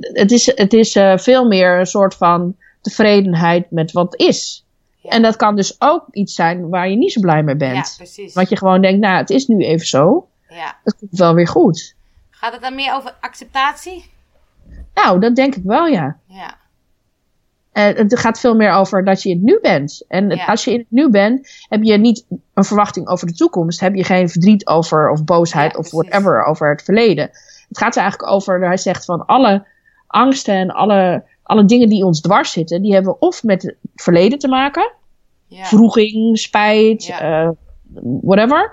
Het 0.01 0.31
is, 0.31 0.45
het 0.55 0.73
is 0.73 0.95
eh, 0.95 1.17
veel 1.17 1.47
meer 1.47 1.79
een 1.79 1.85
soort 1.85 2.15
van 2.15 2.55
tevredenheid 2.81 3.71
met 3.71 3.91
wat 3.91 4.15
is. 4.15 4.65
Ja. 5.01 5.09
En 5.09 5.21
dat 5.21 5.35
kan 5.35 5.55
dus 5.55 5.75
ook 5.81 6.05
iets 6.11 6.35
zijn 6.35 6.69
waar 6.69 6.89
je 6.89 6.95
niet 6.95 7.11
zo 7.11 7.21
blij 7.21 7.43
mee 7.43 7.55
Ja, 7.57 7.71
bent. 7.73 7.93
precies. 7.97 8.33
Want 8.33 8.49
je 8.49 8.57
gewoon 8.57 8.81
denkt, 8.81 8.99
nou, 8.99 9.17
het 9.17 9.29
is 9.29 9.47
nu 9.47 9.63
even 9.65 9.87
zo. 9.87 10.27
Ja. 10.49 10.77
Het 10.83 10.95
komt 10.99 11.17
wel 11.17 11.33
weer 11.33 11.47
goed. 11.47 11.95
Gaat 12.29 12.53
het 12.53 12.61
dan 12.61 12.75
meer 12.75 12.93
over 12.93 13.15
acceptatie? 13.21 14.05
Nou, 14.93 15.19
dat 15.19 15.35
denk 15.35 15.55
ik 15.55 15.63
wel, 15.63 15.85
ja. 15.85 16.17
Ja. 16.27 16.57
Eh, 17.75 17.83
het 17.95 18.19
gaat 18.19 18.39
veel 18.39 18.55
meer 18.55 18.71
over 18.71 19.03
dat 19.03 19.21
je 19.23 19.29
in 19.29 19.35
het 19.35 19.45
nu 19.45 19.59
bent. 19.61 20.05
En 20.07 20.29
het- 20.29 20.39
Ja. 20.39 20.45
als 20.45 20.63
je 20.63 20.71
in 20.71 20.77
het 20.79 20.87
nu 20.89 21.09
bent, 21.09 21.49
heb 21.69 21.83
je 21.83 21.97
niet 21.97 22.25
een 22.53 22.63
verwachting 22.63 23.07
over 23.07 23.27
de 23.27 23.33
toekomst. 23.33 23.79
Heb 23.79 23.95
je 23.95 24.03
geen 24.03 24.29
verdriet 24.29 24.67
over, 24.67 25.09
of 25.09 25.23
boosheid, 25.23 25.71
Ja, 25.71 25.77
of 25.79 25.91
whatever 25.91 26.43
over 26.43 26.69
het 26.69 26.83
verleden. 26.83 27.29
Het 27.67 27.77
gaat 27.77 27.95
er 27.95 28.01
eigenlijk 28.01 28.31
over, 28.31 28.65
hij 28.67 28.77
zegt 28.77 29.05
van 29.05 29.25
alle 29.25 29.65
angsten 30.07 30.53
en 30.55 30.69
alle, 30.71 31.23
alle 31.43 31.65
dingen 31.65 31.89
die 31.89 32.05
ons 32.05 32.21
dwars 32.21 32.51
zitten, 32.51 32.81
die 32.81 32.93
hebben 32.93 33.21
of 33.21 33.43
met 33.43 33.61
het 33.61 33.75
verleden 33.95 34.39
te 34.39 34.47
maken. 34.47 34.91
Ja. 35.47 35.63
Vroeging, 35.65 36.37
spijt, 36.39 37.09
eh, 37.19 37.49
whatever. 38.21 38.71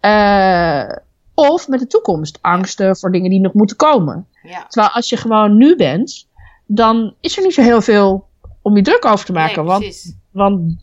Eh, 0.00 0.88
of 1.34 1.68
met 1.68 1.80
de 1.80 1.86
toekomst. 1.86 2.38
Angsten 2.40 2.96
voor 2.96 3.12
dingen 3.12 3.30
die 3.30 3.40
nog 3.40 3.52
moeten 3.52 3.76
komen. 3.76 4.26
Terwijl 4.68 4.92
als 4.92 5.08
je 5.08 5.16
gewoon 5.16 5.56
nu 5.56 5.76
bent, 5.76 6.28
dan 6.66 7.14
is 7.20 7.36
er 7.36 7.42
niet 7.42 7.54
zo 7.54 7.62
heel 7.62 7.82
veel 7.82 8.26
om 8.64 8.76
je 8.76 8.82
druk 8.82 9.04
over 9.04 9.26
te 9.26 9.32
maken. 9.32 9.64
Nee, 9.64 9.66
want, 9.66 10.16
want 10.30 10.76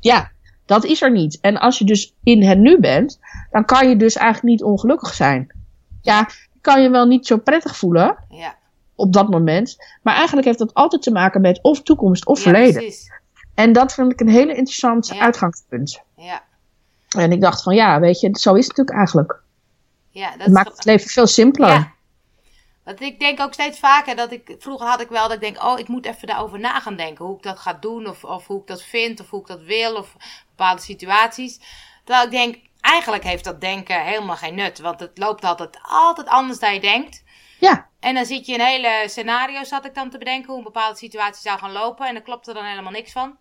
ja, 0.00 0.30
dat 0.66 0.84
is 0.84 1.02
er 1.02 1.10
niet. 1.10 1.38
En 1.40 1.58
als 1.58 1.78
je 1.78 1.84
dus 1.84 2.14
in 2.22 2.42
het 2.42 2.58
nu 2.58 2.80
bent, 2.80 3.18
dan 3.50 3.64
kan 3.64 3.88
je 3.88 3.96
dus 3.96 4.14
eigenlijk 4.16 4.46
niet 4.46 4.62
ongelukkig 4.62 5.14
zijn. 5.14 5.50
Ja, 6.02 6.28
je 6.52 6.60
kan 6.60 6.82
je 6.82 6.90
wel 6.90 7.06
niet 7.06 7.26
zo 7.26 7.36
prettig 7.36 7.76
voelen 7.76 8.16
Ja. 8.28 8.54
op 8.94 9.12
dat 9.12 9.28
moment. 9.30 9.76
Maar 10.02 10.14
eigenlijk 10.14 10.46
heeft 10.46 10.58
dat 10.58 10.74
altijd 10.74 11.02
te 11.02 11.10
maken 11.12 11.40
met 11.40 11.62
of 11.62 11.82
toekomst 11.82 12.26
of 12.26 12.36
Ja, 12.36 12.42
verleden. 12.42 12.72
precies. 12.82 13.10
En 13.54 13.72
dat 13.72 13.94
vind 13.94 14.12
ik 14.12 14.20
een 14.20 14.28
hele 14.28 14.54
interessant 14.54 15.06
Ja. 15.08 15.18
uitgangspunt. 15.20 16.00
Ja. 16.16 16.42
En 17.16 17.32
ik 17.32 17.40
dacht 17.40 17.62
van 17.62 17.74
ja, 17.74 18.00
weet 18.00 18.20
je, 18.20 18.28
zo 18.32 18.54
is 18.54 18.66
het 18.66 18.76
natuurlijk 18.76 18.96
eigenlijk. 18.96 19.40
Ja, 20.10 20.30
dat 20.30 20.40
Het 20.44 20.52
maakt 20.52 20.72
het 20.76 20.84
leven 20.84 21.08
veel 21.08 21.26
simpeler. 21.26 21.68
Ja. 21.70 21.92
Want 22.86 23.00
ik 23.00 23.20
denk 23.20 23.40
ook 23.40 23.52
steeds 23.52 23.78
vaker 23.78 24.16
dat 24.16 24.32
ik. 24.32 24.54
Vroeger 24.58 24.86
had 24.86 25.00
ik 25.00 25.08
wel 25.08 25.22
dat 25.22 25.32
ik 25.32 25.40
denk: 25.40 25.62
oh, 25.64 25.78
ik 25.78 25.88
moet 25.88 26.06
even 26.06 26.26
daarover 26.26 26.58
na 26.58 26.80
gaan 26.80 26.96
denken. 26.96 27.24
Hoe 27.24 27.36
ik 27.36 27.42
dat 27.42 27.58
ga 27.58 27.72
doen, 27.72 28.06
of, 28.08 28.24
of 28.24 28.46
hoe 28.46 28.60
ik 28.60 28.66
dat 28.66 28.82
vind, 28.82 29.20
of 29.20 29.30
hoe 29.30 29.40
ik 29.40 29.46
dat 29.46 29.60
wil, 29.62 29.96
of 29.96 30.16
bepaalde 30.48 30.82
situaties. 30.82 31.60
Terwijl 32.04 32.24
ik 32.26 32.30
denk: 32.32 32.56
eigenlijk 32.80 33.24
heeft 33.24 33.44
dat 33.44 33.60
denken 33.60 34.04
helemaal 34.04 34.36
geen 34.36 34.54
nut. 34.54 34.78
Want 34.78 35.00
het 35.00 35.18
loopt 35.18 35.44
altijd, 35.44 35.78
altijd 35.82 36.28
anders 36.28 36.58
dan 36.58 36.74
je 36.74 36.80
denkt. 36.80 37.24
Ja, 37.60 37.88
En 38.00 38.14
dan 38.14 38.24
zit 38.24 38.46
je 38.46 38.54
een 38.54 38.60
hele 38.66 39.04
scenario, 39.06 39.64
zat 39.64 39.84
ik 39.84 39.94
dan 39.94 40.10
te 40.10 40.18
bedenken, 40.18 40.48
hoe 40.48 40.58
een 40.58 40.64
bepaalde 40.64 40.96
situatie 40.98 41.42
zou 41.42 41.58
gaan 41.58 41.72
lopen. 41.72 42.06
En 42.06 42.14
dan 42.14 42.22
klopt 42.22 42.46
er 42.48 42.54
dan 42.54 42.64
helemaal 42.64 42.92
niks 42.92 43.12
van. 43.12 43.36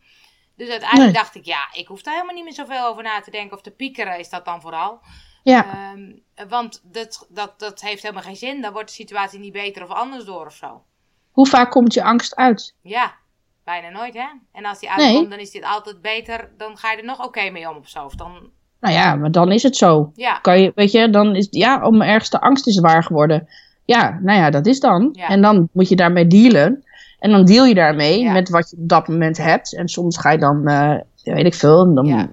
Dus 0.58 0.70
uiteindelijk 0.70 1.12
Nee. 1.12 1.22
dacht 1.22 1.36
ik: 1.36 1.46
ja, 1.46 1.68
ik 1.74 1.88
hoef 1.88 2.02
daar 2.02 2.14
helemaal 2.14 2.36
niet 2.36 2.44
meer 2.44 2.54
zoveel 2.54 2.86
over 2.86 3.04
na 3.04 3.22
te 3.22 3.32
denken. 3.32 3.58
Of 3.58 3.64
te 3.64 3.72
piekeren 3.72 4.20
is 4.20 4.30
dat 4.30 4.46
dan 4.46 4.62
vooral. 4.62 5.02
ja, 5.44 5.66
Ehm, 5.66 6.12
want 6.50 6.82
dat, 6.84 7.28
dat, 7.30 7.54
dat 7.60 7.82
heeft 7.82 8.02
helemaal 8.02 8.24
geen 8.24 8.36
zin. 8.36 8.62
Dan 8.62 8.74
wordt 8.74 8.88
de 8.88 8.94
situatie 8.94 9.40
niet 9.40 9.54
beter 9.54 9.84
of 9.84 9.90
anders 9.90 10.26
door 10.26 10.46
of 10.46 10.54
zo. 10.56 10.82
hoe 11.32 11.48
vaak 11.48 11.72
komt 11.72 11.94
je 11.94 12.04
angst 12.04 12.36
uit? 12.36 12.76
Ja, 12.82 13.14
bijna 13.64 13.90
nooit 13.90 14.14
hè. 14.14 14.26
En 14.52 14.66
als 14.66 14.80
die 14.80 14.90
Nee. 14.96 15.06
uitkomt, 15.08 15.30
dan 15.30 15.40
is 15.40 15.52
dit 15.52 15.64
altijd 15.64 16.02
beter. 16.02 16.50
Dan 16.58 16.78
ga 16.78 16.92
je 16.92 16.98
er 16.98 17.06
nog 17.06 17.26
oké 17.26 17.50
mee 17.50 17.70
om 17.70 17.78
of 17.78 17.88
zo. 17.90 18.04
Of 18.06 18.16
dan, 18.16 18.50
Nou 18.80 18.94
ja, 18.94 19.16
maar 19.16 19.32
dan 19.32 19.52
is 19.52 19.64
het 19.64 19.78
zo. 19.78 20.12
ja, 20.16 20.40
Kan 20.40 20.60
je, 20.62 20.72
weet 20.76 20.92
je, 20.92 21.10
dan 21.10 21.36
is 21.36 21.48
ja, 21.50 21.86
om 21.88 22.02
ergens 22.02 22.30
de 22.30 22.42
angst 22.42 22.68
is 22.68 22.80
waar 22.80 23.04
geworden. 23.04 23.48
Ja, 23.86 24.20
nou 24.22 24.40
ja, 24.40 24.50
dat 24.50 24.66
is 24.66 24.80
dan. 24.80 25.10
Ja. 25.12 25.28
En 25.28 25.42
dan 25.42 25.70
moet 25.72 25.90
je 25.90 25.96
daarmee 25.96 26.28
dealen. 26.28 26.84
En 27.20 27.32
dan 27.32 27.46
deal 27.46 27.66
je 27.66 27.74
daarmee 27.74 28.20
Ja. 28.20 28.32
met 28.32 28.50
wat 28.50 28.70
je 28.70 28.78
op 28.78 28.90
dat 28.90 29.08
moment 29.08 29.38
hebt. 29.38 29.76
En 29.76 29.88
soms 29.88 30.18
ga 30.18 30.32
je 30.32 30.38
dan, 30.38 30.68
eh, 30.68 30.96
weet 31.34 31.46
ik 31.46 31.54
veel, 31.54 31.94
dan, 31.94 32.06
Ja. 32.06 32.30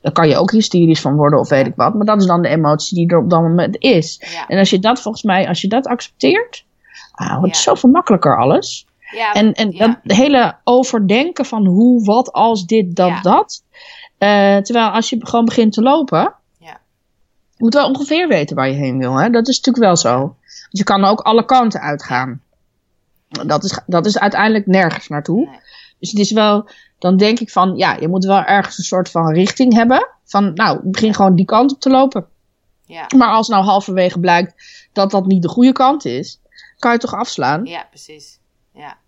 dan 0.00 0.12
kan 0.12 0.28
je 0.28 0.36
ook 0.36 0.50
hysterisch 0.50 1.00
van 1.00 1.16
worden 1.16 1.38
of 1.38 1.48
weet 1.48 1.66
ik 1.66 1.72
wat. 1.76 1.94
Maar 1.94 2.06
dat 2.06 2.20
is 2.20 2.26
dan 2.26 2.42
de 2.42 2.48
emotie 2.48 2.96
die 2.96 3.08
er 3.08 3.18
op 3.22 3.30
dat 3.30 3.40
moment 3.40 3.76
is. 3.78 4.22
ja. 4.32 4.46
En 4.46 4.58
als 4.58 4.70
je 4.70 4.78
dat 4.78 5.00
volgens 5.00 5.22
mij, 5.24 5.48
als 5.48 5.60
je 5.60 5.68
dat 5.68 5.86
accepteert, 5.86 6.64
ah, 7.12 7.28
wordt 7.38 7.46
het 7.46 7.56
Ja. 7.56 7.70
zoveel 7.70 7.90
makkelijker 7.90 8.38
alles. 8.38 8.86
ja 9.16 9.32
En, 9.32 9.52
en 9.52 9.70
dat 9.70 10.16
hele 10.16 10.54
overdenken 10.64 11.44
van 11.44 11.66
hoe, 11.66 12.04
wat, 12.04 12.32
als, 12.32 12.66
dit, 12.66 12.96
dat, 12.96 13.22
dat. 13.22 13.62
Eh, 14.18 14.56
terwijl 14.56 14.88
als 14.88 15.10
je 15.10 15.16
gewoon 15.26 15.44
begint 15.44 15.72
te 15.72 15.82
lopen, 15.82 16.34
Ja. 16.58 16.80
je 17.56 17.56
moet 17.64 17.74
wel 17.74 17.88
ongeveer 17.88 18.28
weten 18.28 18.56
waar 18.56 18.68
je 18.68 18.74
heen 18.74 18.98
wil. 18.98 19.14
Hè? 19.14 19.30
Dat 19.30 19.48
is 19.48 19.56
natuurlijk 19.56 19.84
wel 19.84 19.96
zo. 19.96 20.34
Je 20.70 20.84
kan 20.84 21.04
ook 21.04 21.20
alle 21.20 21.44
kanten 21.44 21.80
uitgaan. 21.80 22.40
Dat 23.28 23.64
is, 23.64 23.80
dat 23.86 24.06
is 24.06 24.18
uiteindelijk 24.18 24.66
nergens 24.66 25.08
naartoe. 25.08 25.46
Nee. 25.46 25.58
Dus 25.98 26.10
het 26.10 26.18
is 26.18 26.32
wel, 26.32 26.68
dan 27.00 27.16
denk 27.16 27.40
ik 27.40 27.50
van, 27.50 27.76
ja, 27.76 27.96
je 28.00 28.08
moet 28.08 28.24
wel 28.24 28.42
ergens 28.42 28.78
een 28.78 28.84
soort 28.84 29.10
van 29.10 29.32
richting 29.32 29.72
hebben. 29.74 30.08
Van, 30.24 30.54
nou, 30.54 30.80
begin 30.82 31.14
gewoon 31.14 31.34
die 31.34 31.44
kant 31.44 31.72
op 31.72 31.80
te 31.80 31.90
lopen. 31.90 32.26
Ja, 32.86 33.06
Maar 33.16 33.28
als 33.28 33.48
nou 33.48 33.64
halverwege 33.64 34.20
blijkt 34.20 34.54
dat 34.92 35.10
dat 35.10 35.26
niet 35.26 35.42
de 35.42 35.48
goede 35.48 35.72
kant 35.72 36.04
is, 36.04 36.40
kan 36.78 36.92
je 36.92 36.98
toch 36.98 37.14
afslaan? 37.14 37.64
ja, 37.64 37.86
precies. 37.90 38.38
Ja. 38.74 38.98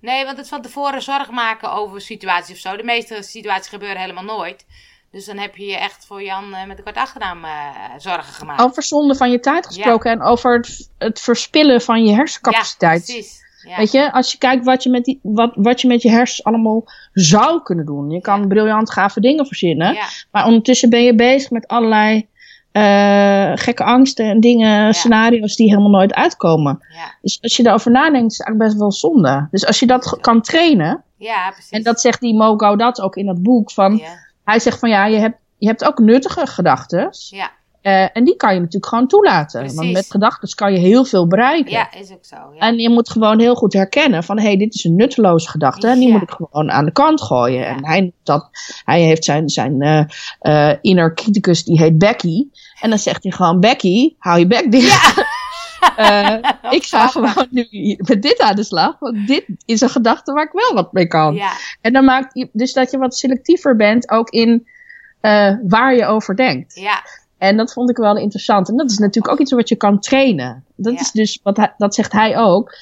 Nee, 0.00 0.24
want 0.24 0.36
het 0.36 0.48
van 0.48 0.62
tevoren 0.62 1.02
zorgen 1.02 1.34
maken 1.34 1.72
over 1.72 2.00
situaties 2.00 2.54
of 2.54 2.60
zo. 2.60 2.76
De 2.76 2.82
meeste 2.82 3.22
situaties 3.22 3.68
gebeuren 3.68 4.00
helemaal 4.00 4.24
nooit. 4.24 4.66
Dus 5.10 5.24
dan 5.24 5.38
heb 5.38 5.56
je 5.56 5.66
je 5.66 5.76
echt 5.76 6.06
voor 6.06 6.22
Jan 6.22 6.54
eh, 6.54 6.66
met 6.66 6.76
een 6.76 6.82
kwart 6.82 6.96
achternaam 6.96 7.44
eh, 7.44 7.50
zorgen 7.96 8.34
gemaakt. 8.34 8.62
Over 8.62 8.82
zonde 8.82 9.14
van 9.14 9.30
je 9.30 9.40
tijd 9.40 9.66
gesproken 9.66 10.10
en 10.10 10.22
over 10.22 10.56
het, 10.56 10.90
het 10.98 11.20
verspillen 11.20 11.80
van 11.80 12.04
je 12.04 12.14
hersencapaciteit. 12.14 13.06
Ja, 13.06 13.12
precies. 13.12 13.41
Ja. 13.68 13.76
Weet 13.76 13.92
je, 13.92 14.12
als 14.12 14.32
je 14.32 14.38
kijkt 14.38 14.64
wat 14.64 14.82
je 14.82 14.90
met, 14.90 15.04
die, 15.04 15.18
wat, 15.22 15.52
wat 15.54 15.80
je 15.80 15.88
met 15.88 16.02
je 16.02 16.10
hersens 16.10 16.44
allemaal 16.44 16.84
zou 17.12 17.62
kunnen 17.62 17.86
doen. 17.86 18.10
Je 18.10 18.20
kan 18.20 18.40
Ja. 18.40 18.46
briljant 18.46 18.92
gave 18.92 19.20
dingen 19.20 19.46
verzinnen. 19.46 19.94
Ja, 19.94 20.04
Maar 20.30 20.46
ondertussen 20.46 20.90
ben 20.90 21.02
je 21.02 21.14
bezig 21.14 21.50
met 21.50 21.68
allerlei 21.68 22.26
eh, 22.72 23.52
gekke 23.54 23.84
angsten 23.84 24.24
en 24.26 24.40
dingen, 24.40 24.94
scenario's 24.94 25.56
die 25.56 25.68
helemaal 25.68 25.90
nooit 25.90 26.14
uitkomen. 26.14 26.78
Dus 27.22 27.38
als 27.42 27.56
je 27.56 27.62
daarover 27.62 27.90
nadenkt, 27.90 28.32
is 28.32 28.38
het 28.38 28.46
eigenlijk 28.46 28.68
best 28.70 28.76
wel 28.80 28.92
zonde. 28.92 29.48
Dus 29.50 29.66
als 29.66 29.78
je 29.80 29.86
dat 29.86 30.16
kan 30.20 30.40
trainen, 30.40 31.02
ja, 31.16 31.50
precies. 31.50 31.70
en 31.70 31.82
dat 31.82 32.00
zegt 32.00 32.20
die 32.20 32.34
Mo 32.34 32.56
Gaudat 32.56 33.00
ook 33.00 33.16
in 33.16 33.26
dat 33.26 33.42
boek, 33.42 33.70
van, 33.70 34.02
hij 34.44 34.58
zegt 34.58 34.78
van 34.78 34.88
ja, 34.88 35.06
je 35.06 35.16
hebt, 35.18 35.36
je 35.58 35.66
hebt 35.66 35.84
ook 35.84 35.98
nuttige 35.98 36.46
gedachten. 36.46 37.08
ja, 37.30 37.50
en 37.82 38.24
die 38.24 38.36
kan 38.36 38.54
je 38.54 38.58
natuurlijk 38.58 38.86
gewoon 38.86 39.06
toelaten. 39.06 39.74
Want 39.74 39.92
met 39.92 40.10
gedachten 40.10 40.54
kan 40.54 40.72
je 40.72 40.78
heel 40.78 41.04
veel 41.04 41.26
bereiken. 41.26 41.70
ja, 41.72 41.92
is 41.94 42.10
ook 42.12 42.24
zo. 42.24 42.36
Ja. 42.36 42.58
En 42.58 42.78
je 42.78 42.90
moet 42.90 43.10
gewoon 43.10 43.38
heel 43.40 43.54
goed 43.54 43.72
herkennen 43.72 44.24
van, 44.24 44.38
hé, 44.38 44.44
hey, 44.46 44.56
dit 44.56 44.74
is 44.74 44.84
een 44.84 44.96
nutteloze 44.96 45.48
gedachte. 45.48 45.88
En 45.88 45.98
die 45.98 46.06
Ja. 46.08 46.12
moet 46.12 46.22
ik 46.22 46.30
gewoon 46.30 46.70
aan 46.70 46.84
de 46.84 46.92
kant 46.92 47.22
gooien. 47.22 47.60
Ja. 47.60 47.66
En 47.76 47.86
hij, 47.86 48.12
dat, 48.22 48.48
hij 48.84 49.00
heeft 49.00 49.24
zijn, 49.24 49.48
zijn 49.48 49.80
eh 49.82 50.04
eh, 50.38 50.76
inner 50.80 51.14
criticus, 51.14 51.64
die 51.64 51.78
heet 51.78 51.98
Becky. 51.98 52.46
En 52.80 52.90
dan 52.90 52.98
zegt 52.98 53.22
hij 53.22 53.32
gewoon, 53.32 53.60
Becky, 53.60 54.14
hou 54.18 54.38
je 54.38 54.46
bek 54.46 54.70
dicht. 54.72 55.14
Eh, 55.96 56.34
ik 56.70 56.84
ga 56.84 57.06
gewoon 57.08 57.46
nu 57.50 57.66
met 57.98 58.22
dit 58.22 58.40
aan 58.40 58.56
de 58.56 58.62
slag. 58.64 58.98
Want 58.98 59.26
dit 59.26 59.44
is 59.64 59.80
een 59.80 59.88
gedachte 59.88 60.32
waar 60.32 60.44
ik 60.44 60.52
wel 60.52 60.74
wat 60.74 60.92
mee 60.92 61.06
kan. 61.06 61.34
Ja, 61.34 61.52
En 61.80 61.92
dan 61.92 62.04
maakt 62.04 62.34
je 62.34 62.48
dus 62.52 62.72
dat 62.72 62.90
je 62.90 62.98
wat 62.98 63.16
selectiever 63.16 63.76
bent 63.76 64.10
ook 64.10 64.30
in 64.30 64.66
eh, 65.20 65.54
waar 65.68 65.94
je 65.94 66.06
over 66.06 66.36
denkt. 66.36 66.74
ja, 66.74 67.02
En 67.42 67.56
dat 67.56 67.72
vond 67.72 67.90
ik 67.90 67.96
wel 67.96 68.16
interessant. 68.16 68.68
En 68.68 68.76
dat 68.76 68.90
is 68.90 68.98
natuurlijk 68.98 69.32
ook 69.34 69.40
iets 69.40 69.52
wat 69.52 69.68
je 69.68 69.76
kan 69.76 69.98
trainen. 70.00 70.64
Dat 70.76 70.92
Ja. 70.94 71.00
is 71.00 71.10
dus, 71.10 71.40
wat 71.42 71.56
hij, 71.56 71.74
dat 71.76 71.94
zegt 71.94 72.12
hij 72.12 72.38
ook. 72.38 72.74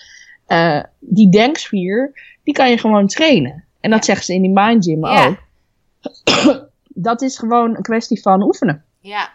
eh, 0.46 0.82
die 0.98 1.30
denkspier, 1.30 2.12
die 2.44 2.54
kan 2.54 2.70
je 2.70 2.78
gewoon 2.78 3.06
trainen. 3.06 3.64
En 3.80 3.90
dat 3.90 3.98
Ja. 3.98 4.04
zeggen 4.04 4.24
ze 4.24 4.34
in 4.34 4.42
die 4.42 4.50
Mind 4.54 4.84
Gym 4.84 5.06
Ja. 5.06 5.26
ook. 5.26 5.36
dat 7.08 7.22
is 7.22 7.38
gewoon 7.38 7.76
een 7.76 7.82
kwestie 7.82 8.20
van 8.22 8.42
oefenen. 8.42 8.84
ja, 9.00 9.30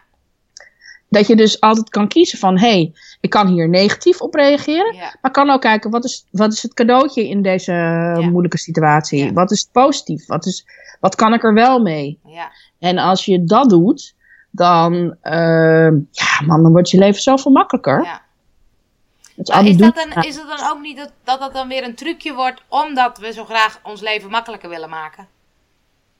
Dat 1.08 1.26
je 1.26 1.36
dus 1.36 1.60
altijd 1.60 1.88
kan 1.88 2.08
kiezen 2.08 2.38
van, 2.38 2.58
hé, 2.58 2.68
hey, 2.68 2.92
ik 3.20 3.30
kan 3.30 3.46
hier 3.46 3.68
negatief 3.68 4.20
op 4.20 4.34
reageren. 4.34 4.94
ja, 4.94 5.16
Maar 5.22 5.30
kan 5.30 5.50
ook 5.50 5.60
kijken, 5.60 5.90
wat 5.90 6.04
is, 6.04 6.24
wat 6.30 6.52
is 6.52 6.62
het 6.62 6.74
cadeautje 6.74 7.28
in 7.28 7.42
deze 7.42 7.72
moeilijke 8.30 8.58
situatie? 8.58 9.32
Wat 9.32 9.50
is 9.50 9.68
positief? 9.72 10.26
Wat, 10.26 10.46
is, 10.46 10.66
wat 11.00 11.14
kan 11.14 11.32
ik 11.34 11.44
er 11.44 11.54
wel 11.54 11.78
mee? 11.82 12.18
ja, 12.26 12.50
En 12.78 12.98
als 12.98 13.24
je 13.24 13.44
dat 13.44 13.68
doet, 13.70 14.14
dan, 14.56 15.16
eh, 15.20 15.90
ja, 16.10 16.44
man, 16.46 16.62
dan 16.62 16.72
wordt 16.72 16.90
je 16.90 16.98
leven 16.98 17.22
zoveel 17.22 17.52
makkelijker. 17.52 18.02
ja. 18.04 18.24
Is 19.36 19.76
dat 19.76 19.94
dan, 19.94 20.22
is 20.22 20.36
het 20.36 20.46
dan 20.58 20.70
ook 20.70 20.80
niet 20.80 20.96
dat, 20.96 21.12
dat 21.24 21.40
dat 21.40 21.52
dan 21.52 21.68
weer 21.68 21.84
een 21.84 21.94
trucje 21.94 22.34
wordt 22.34 22.62
omdat 22.68 23.18
we 23.18 23.32
zo 23.32 23.44
graag 23.44 23.80
ons 23.82 24.00
leven 24.00 24.30
makkelijker 24.30 24.68
willen 24.68 24.88
maken? 24.88 25.26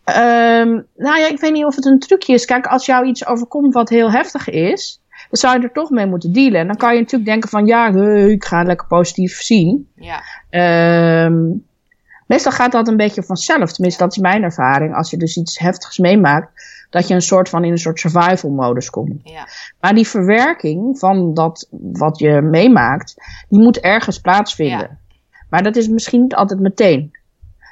Ehm, 0.05 0.81
nou 0.96 1.18
ja, 1.18 1.29
ik 1.29 1.40
weet 1.40 1.53
niet 1.53 1.64
of 1.64 1.75
het 1.75 1.85
een 1.85 1.99
trucje 1.99 2.33
is. 2.33 2.44
Kijk, 2.44 2.66
als 2.66 2.87
jou 2.87 3.07
iets 3.07 3.27
overkomt 3.27 3.75
wat 3.75 3.88
heel 3.88 4.11
heftig 4.11 4.49
is, 4.49 5.01
dan 5.09 5.40
zou 5.40 5.59
je 5.59 5.66
er 5.66 5.72
toch 5.72 5.90
mee 5.90 6.07
moeten 6.07 6.33
dealen. 6.33 6.61
En 6.61 6.66
dan 6.66 6.77
kan 6.77 6.94
je 6.94 7.01
natuurlijk 7.01 7.31
denken 7.31 7.49
van, 7.49 7.66
ja, 7.66 7.92
hey, 7.92 8.31
ik 8.31 8.44
ga 8.44 8.59
het 8.59 8.66
lekker 8.66 8.87
positief 8.87 9.40
zien. 9.40 9.88
Ja, 9.94 10.22
Ehm, 10.51 11.42
meestal 12.27 12.53
gaat 12.53 12.72
dat 12.72 12.88
een 12.88 12.96
beetje 12.96 13.22
vanzelf. 13.22 13.72
Tenminste, 13.72 14.03
dat 14.03 14.12
is 14.12 14.18
mijn 14.18 14.42
ervaring. 14.42 14.94
Als 14.94 15.11
je 15.11 15.16
dus 15.16 15.37
iets 15.37 15.59
heftigs 15.59 15.99
meemaakt, 15.99 16.49
dat 16.90 17.09
je 17.09 17.14
een 17.14 17.22
soort 17.22 17.49
van 17.49 17.64
in 17.64 17.70
een 17.70 17.79
soort 17.79 18.01
survival 18.01 18.51
modus 18.51 18.90
komt. 18.90 19.20
ja, 19.25 19.49
Maar 19.81 19.94
die 19.94 20.09
verwerking 20.09 20.99
van 20.99 21.35
dat 21.35 21.68
wat 21.92 22.18
je 22.18 22.40
meemaakt, 22.42 23.14
die 23.49 23.61
moet 23.61 23.81
ergens 23.81 24.20
plaatsvinden. 24.20 24.99
Maar 25.51 25.62
dat 25.62 25.77
is 25.77 25.88
misschien 25.88 26.22
niet 26.22 26.35
altijd 26.35 26.61
meteen. 26.61 27.14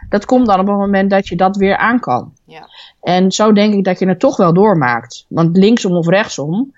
Dat 0.08 0.24
komt 0.24 0.46
dan 0.46 0.60
op 0.60 0.66
het 0.66 0.76
moment 0.76 1.10
dat 1.10 1.28
je 1.28 1.36
dat 1.36 1.56
weer 1.56 1.76
aan 1.76 2.00
kan. 2.00 2.32
ja, 2.44 2.68
En 3.00 3.32
zo 3.32 3.52
denk 3.52 3.74
ik 3.74 3.84
dat 3.84 3.98
je 3.98 4.08
het 4.08 4.20
toch 4.20 4.36
wel 4.36 4.52
doormaakt. 4.52 5.24
Want 5.28 5.56
linksom 5.56 5.96
of 5.96 6.06
rechtsom 6.08 6.74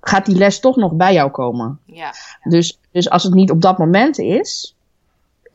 gaat 0.00 0.26
die 0.26 0.36
les 0.36 0.60
toch 0.60 0.76
nog 0.76 0.92
bij 0.92 1.12
jou 1.12 1.30
komen. 1.30 1.78
ja, 1.84 2.12
Dus, 2.42 2.78
dus 2.92 3.10
als 3.10 3.22
het 3.22 3.34
niet 3.34 3.50
op 3.50 3.60
dat 3.60 3.78
moment 3.78 4.18
is, 4.18 4.75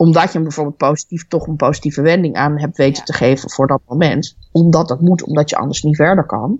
omdat 0.01 0.23
je 0.23 0.31
hem 0.33 0.43
bijvoorbeeld 0.43 0.77
positief, 0.77 1.27
toch 1.27 1.47
een 1.47 1.55
positieve 1.55 2.01
wending 2.01 2.35
aan 2.35 2.59
hebt 2.59 2.77
weten 2.77 2.97
Ja. 2.97 3.03
te 3.03 3.13
geven 3.13 3.49
voor 3.49 3.67
dat 3.67 3.81
moment, 3.87 4.37
omdat 4.51 4.87
dat 4.87 5.01
moet, 5.01 5.23
omdat 5.23 5.49
je 5.49 5.55
anders 5.55 5.81
niet 5.83 5.95
verder 5.95 6.25
kan, 6.25 6.59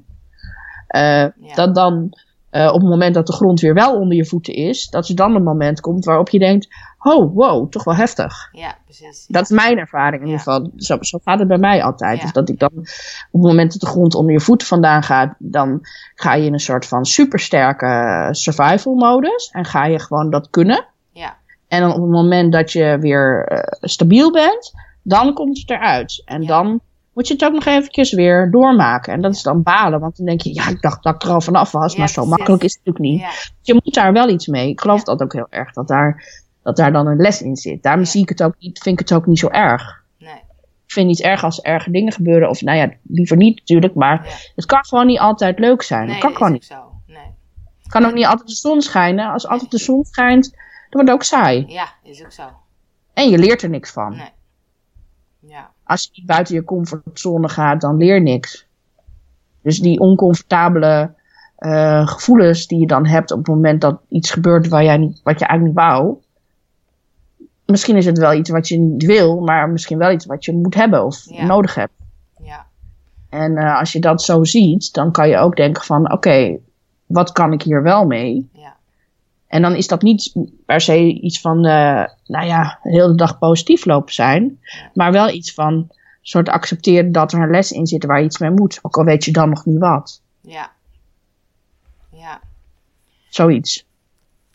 eh, 0.88 1.02
Ja. 1.02 1.32
dat 1.54 1.76
dan 1.76 2.10
eh, 2.50 2.68
op 2.68 2.82
het 2.82 2.90
moment 2.90 3.14
dat 3.14 3.28
de 3.28 3.34
grond 3.34 3.60
weer 3.60 3.74
wel 3.74 3.96
onder 4.00 4.18
je 4.18 4.26
voeten 4.26 4.54
is, 4.54 4.90
dat 4.90 5.08
er 5.08 5.16
dan 5.16 5.36
een 5.36 5.44
moment 5.44 5.82
komt 5.82 6.06
waarop 6.06 6.30
je 6.30 6.40
denkt, 6.40 6.68
oh 7.00 7.36
wow, 7.36 7.70
toch 7.70 7.84
wel 7.84 7.96
heftig. 7.96 8.50
ja, 8.52 8.76
precies. 8.86 9.26
Dat 9.28 9.44
is 9.44 9.50
mijn 9.50 9.78
ervaring 9.78 10.22
in 10.22 10.28
ieder 10.28 10.42
geval. 10.42 10.72
Zo, 10.76 10.98
zo 11.02 11.20
gaat 11.24 11.40
het 11.40 11.48
bij 11.48 11.58
mij 11.58 11.84
altijd. 11.84 12.22
Dus 12.22 12.32
dat 12.32 12.50
ik 12.50 12.60
dan 12.60 12.70
op 12.74 12.86
het 13.32 13.42
moment 13.42 13.72
dat 13.72 13.82
de 13.82 13.88
grond 13.88 14.16
onder 14.16 14.32
je 14.34 14.40
voeten 14.40 14.68
vandaan 14.68 15.04
gaat, 15.04 15.36
dan 15.38 15.80
ga 16.16 16.34
je 16.34 16.46
in 16.46 16.54
een 16.54 16.60
soort 16.60 16.86
van 16.86 17.06
supersterke 17.06 18.28
survival 18.32 18.96
modus. 18.96 19.50
En 19.52 19.66
ga 19.66 19.86
je 19.86 20.00
gewoon 20.00 20.30
dat 20.30 20.50
kunnen. 20.50 20.86
En 21.72 21.86
op 21.90 22.02
het 22.02 22.10
moment 22.12 22.52
dat 22.52 22.72
je 22.72 22.98
weer 23.00 23.46
eh, 23.48 23.60
stabiel 23.82 24.32
bent, 24.32 24.74
dan 25.02 25.34
komt 25.34 25.58
het 25.60 25.70
eruit. 25.70 26.22
En 26.26 26.42
Ja. 26.42 26.48
dan 26.48 26.80
moet 27.14 27.28
je 27.28 27.34
het 27.34 27.44
ook 27.44 27.54
nog 27.54 27.66
eventjes 27.66 28.14
weer 28.14 28.52
doormaken. 28.52 29.14
En 29.14 29.22
dat 29.22 29.34
is 29.34 29.42
dan 29.42 29.64
balen, 29.64 30.00
want 30.00 30.18
dan 30.18 30.26
denk 30.26 30.42
je, 30.42 30.54
ja, 30.54 30.68
ik 30.70 30.82
dacht 30.82 31.04
dat 31.04 31.16
ik 31.16 31.24
er 31.24 31.30
al 31.30 31.42
vanaf 31.42 31.72
was, 31.72 31.94
Ja, 31.94 32.00
maar 32.00 32.08
zo 32.10 32.14
precies. 32.22 32.38
makkelijk 32.38 32.64
is 32.64 32.74
het 32.74 32.86
natuurlijk 32.86 33.14
niet. 33.14 33.22
ja, 33.22 33.50
Je 33.62 33.74
moet 33.84 33.94
daar 33.94 34.14
wel 34.14 34.30
iets 34.30 34.48
mee. 34.48 34.70
Ik 34.70 34.82
geloof 34.82 35.04
dat 35.04 35.22
ook 35.22 35.34
heel 35.34 35.48
erg, 35.50 35.74
dat 35.74 35.88
daar, 35.88 36.24
dat 36.64 36.76
daar 36.76 36.92
dan 36.92 37.08
een 37.08 37.18
les 37.22 37.42
in 37.42 37.56
zit. 37.56 37.84
Daarom 37.84 38.06
zie 38.06 38.22
ik 38.22 38.30
het 38.30 38.44
ook 38.44 38.56
niet, 38.60 38.80
vind 38.80 39.00
ik 39.00 39.08
het 39.10 39.18
ook 39.18 39.26
niet 39.26 39.40
zo 39.40 39.48
erg. 39.48 40.04
nee, 40.20 40.30
Ik 40.86 40.92
vind 40.98 41.08
het 41.08 41.18
niet 41.18 41.26
erg 41.28 41.44
als 41.44 41.58
er 41.58 41.64
erge 41.74 41.92
dingen 41.92 42.12
gebeuren. 42.14 42.50
Of 42.50 42.62
nou 42.62 42.78
ja, 42.78 42.90
liever 43.08 43.38
niet 43.38 43.60
natuurlijk. 43.60 43.94
Maar 43.96 44.50
het 44.56 44.66
kan 44.66 44.86
gewoon 44.86 45.06
niet 45.08 45.20
altijd 45.20 45.60
leuk 45.60 45.82
zijn. 45.82 46.04
nee, 46.06 46.12
het 46.12 46.24
kan 46.24 46.32
gewoon 46.36 46.48
ook 46.48 46.54
niet. 46.54 46.66
zo. 46.66 46.92
Nee. 47.08 47.18
Het 47.84 47.92
kan 47.92 48.06
ook 48.06 48.14
niet 48.14 48.26
altijd 48.26 48.48
de 48.48 48.56
zon 48.56 48.82
schijnen. 48.82 49.32
Als 49.32 49.48
altijd 49.48 49.72
de 49.72 49.78
zon 49.80 50.06
schijnt, 50.06 50.56
wordt 50.94 51.08
het 51.08 51.18
ook 51.18 51.24
saai. 51.24 51.66
Ja, 51.68 51.88
is 52.04 52.24
ook 52.24 52.32
zo. 52.32 52.44
En 53.14 53.30
je 53.30 53.38
leert 53.38 53.62
er 53.62 53.70
niks 53.70 53.92
van. 53.92 54.16
Nee. 54.16 54.30
Ja, 55.40 55.70
Als 55.84 56.04
je 56.04 56.10
niet 56.14 56.26
buiten 56.26 56.56
je 56.56 56.64
comfortzone 56.64 57.50
gaat, 57.50 57.82
dan 57.82 57.98
leer 57.98 58.14
je 58.16 58.22
niks. 58.22 58.66
Dus 59.62 59.80
die 59.80 60.00
oncomfortabele 60.00 61.14
eh, 61.56 62.08
gevoelens 62.08 62.68
die 62.68 62.80
je 62.80 62.88
dan 62.88 63.06
hebt 63.06 63.32
op 63.32 63.38
het 63.38 63.48
moment 63.48 63.82
dat 63.82 64.00
iets 64.10 64.32
gebeurt 64.32 64.68
waar 64.68 64.84
jij 64.84 64.98
niet, 64.98 65.22
wat 65.24 65.40
je 65.40 65.46
eigenlijk 65.46 65.78
niet 65.80 65.88
wou. 65.88 66.16
Misschien 67.66 67.98
is 67.98 68.06
het 68.06 68.18
wel 68.18 68.34
iets 68.34 68.50
wat 68.50 68.68
je 68.68 68.78
niet 68.78 69.06
wil, 69.06 69.40
maar 69.40 69.70
misschien 69.70 69.98
wel 69.98 70.12
iets 70.12 70.26
wat 70.26 70.46
je 70.46 70.54
moet 70.54 70.76
hebben 70.76 71.06
of 71.06 71.24
Ja. 71.26 71.46
nodig 71.46 71.76
hebt. 71.76 71.94
ja, 72.44 72.66
En 73.30 73.58
eh, 73.58 73.80
als 73.80 73.92
je 73.92 74.00
dat 74.00 74.22
zo 74.22 74.44
ziet, 74.44 74.94
dan 74.94 75.12
kan 75.12 75.30
je 75.30 75.38
ook 75.38 75.56
denken 75.56 75.84
van 75.84 76.12
oké, 76.12 76.58
wat 77.06 77.32
kan 77.32 77.54
ik 77.54 77.62
hier 77.62 77.84
wel 77.84 78.06
mee? 78.06 78.50
En 79.52 79.62
dan 79.62 79.76
is 79.76 79.88
dat 79.88 80.02
niet 80.02 80.34
per 80.66 80.82
se 80.82 81.22
iets 81.22 81.42
van, 81.42 81.66
eh, 81.66 82.04
nou 82.26 82.46
ja, 82.46 82.80
de 82.84 82.90
hele 82.90 83.16
dag 83.16 83.40
positief 83.40 83.86
lopen 83.86 84.14
zijn. 84.14 84.60
Maar 84.94 85.12
wel 85.12 85.30
iets 85.30 85.54
van 85.54 85.90
soort 86.22 86.50
accepteren 86.50 87.12
dat 87.12 87.34
er 87.34 87.42
een 87.42 87.50
les 87.50 87.72
in 87.72 87.88
zit 87.88 88.06
waar 88.06 88.20
je 88.20 88.26
iets 88.26 88.38
mee 88.38 88.50
moet. 88.50 88.80
Ook 88.82 88.98
al 88.98 89.04
weet 89.04 89.26
je 89.26 89.32
dan 89.32 89.50
nog 89.50 89.66
niet 89.66 89.80
wat. 89.80 90.22
ja. 90.42 90.72
Ja. 92.12 92.42
Zoiets. 93.30 93.86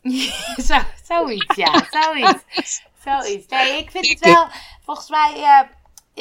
Zo, 0.67 0.77
zoiets, 1.03 1.55
ja, 1.55 1.85
zoiets. 1.89 2.45
Zoiets. 3.05 3.47
Nee, 3.47 3.77
ik 3.77 3.91
vind 3.91 4.07
het 4.09 4.19
wel, 4.19 4.47
volgens 4.81 5.09
mij 5.09 5.33
eh, 5.35 5.67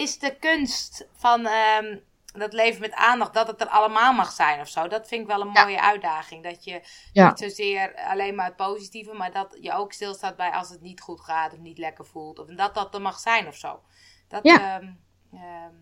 is 0.02 0.18
de 0.18 0.36
kunst 0.40 1.06
van 1.14 1.46
ehm, 1.46 1.96
dat 2.38 2.52
leven 2.52 2.80
met 2.80 2.94
aandacht, 2.94 3.34
dat 3.34 3.46
het 3.46 3.60
er 3.60 3.66
allemaal 3.68 4.12
mag 4.12 4.30
zijn 4.32 4.60
of 4.60 4.68
zo. 4.68 4.88
Dat 4.88 5.08
vind 5.08 5.20
ik 5.20 5.26
wel 5.26 5.40
een 5.40 5.52
Ja. 5.52 5.62
mooie 5.64 5.82
uitdaging. 5.82 6.42
Dat 6.44 6.64
je 6.64 6.80
Ja. 7.12 7.28
niet 7.28 7.38
zozeer 7.38 7.94
alleen 8.08 8.34
maar 8.34 8.46
het 8.46 8.56
positieve, 8.56 9.12
maar 9.14 9.32
dat 9.32 9.56
je 9.60 9.72
ook 9.72 9.92
stilstaat 9.92 10.36
bij 10.36 10.50
als 10.50 10.68
het 10.70 10.80
niet 10.80 11.00
goed 11.00 11.20
gaat 11.20 11.52
of 11.52 11.58
niet 11.58 11.78
lekker 11.78 12.06
voelt. 12.06 12.38
Of 12.38 12.46
dat 12.46 12.74
dat 12.74 12.94
er 12.94 13.00
mag 13.00 13.18
zijn 13.18 13.46
of 13.46 13.56
zo. 13.56 13.80
Dat, 14.28 14.40
Ja. 14.42 14.78
ehm, 14.78 14.88
ehm, 15.32 15.74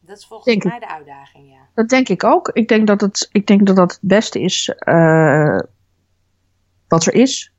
dat 0.00 0.18
is 0.18 0.26
volgens 0.26 0.48
Denk 0.48 0.64
ik. 0.64 0.70
mij 0.70 0.78
de 0.88 0.94
uitdaging, 0.94 1.50
ja. 1.52 1.68
Dat 1.74 1.88
denk 1.88 2.08
ik 2.08 2.24
ook. 2.24 2.48
Ik 2.48 2.68
denk 2.68 2.86
dat 2.86 3.00
het, 3.00 3.28
ik 3.32 3.46
denk 3.46 3.66
dat, 3.66 3.76
dat 3.76 3.90
het 3.92 4.00
beste 4.02 4.40
is 4.40 4.68
eh, 4.68 5.58
wat 6.88 7.06
er 7.06 7.14
is. 7.14 7.52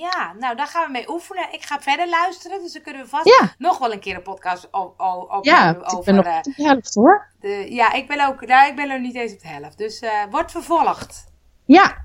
Ja, 0.00 0.32
nou 0.38 0.56
daar 0.56 0.66
gaan 0.66 0.84
we 0.86 0.90
mee 0.92 1.10
oefenen. 1.10 1.52
Ik 1.52 1.62
ga 1.62 1.80
verder 1.80 2.08
luisteren, 2.08 2.62
dus 2.62 2.72
dan 2.72 2.82
kunnen 2.82 3.02
we 3.02 3.08
vast 3.08 3.26
Ja. 3.40 3.54
nog 3.58 3.78
wel 3.78 3.92
een 3.92 4.00
keer 4.00 4.16
een 4.16 4.22
podcast 4.22 4.68
o- 4.70 4.94
o- 4.96 5.20
opnemen 5.20 5.60
Ja, 5.60 5.70
ik 5.70 5.92
over... 5.92 6.04
ben 6.04 6.14
nog 6.14 6.24
eh, 6.24 6.36
op 6.36 6.42
de 6.42 6.52
helft 6.62 6.94
hoor. 6.94 7.28
de, 7.40 7.66
ja, 7.74 7.92
ik 7.92 8.06
ben 8.06 8.26
ook, 8.26 8.46
nou, 8.46 8.68
ik 8.68 8.76
ben 8.76 8.90
er 8.90 9.00
niet 9.00 9.14
eens 9.14 9.32
op 9.32 9.40
de 9.40 9.48
helft. 9.48 9.78
Dus 9.78 10.00
eh 10.00 10.10
wordt 10.30 10.50
vervolgd. 10.50 11.24
Ja. 11.64 11.96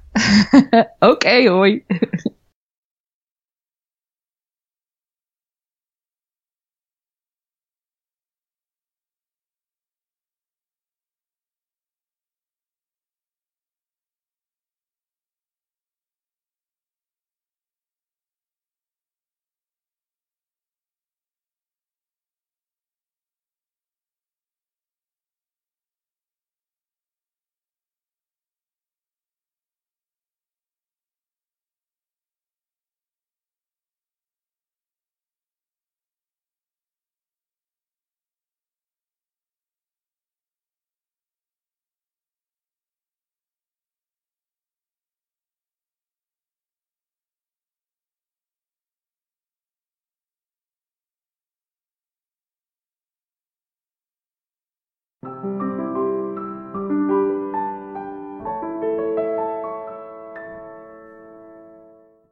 Oké, 1.12 1.50
hoi. 1.50 1.86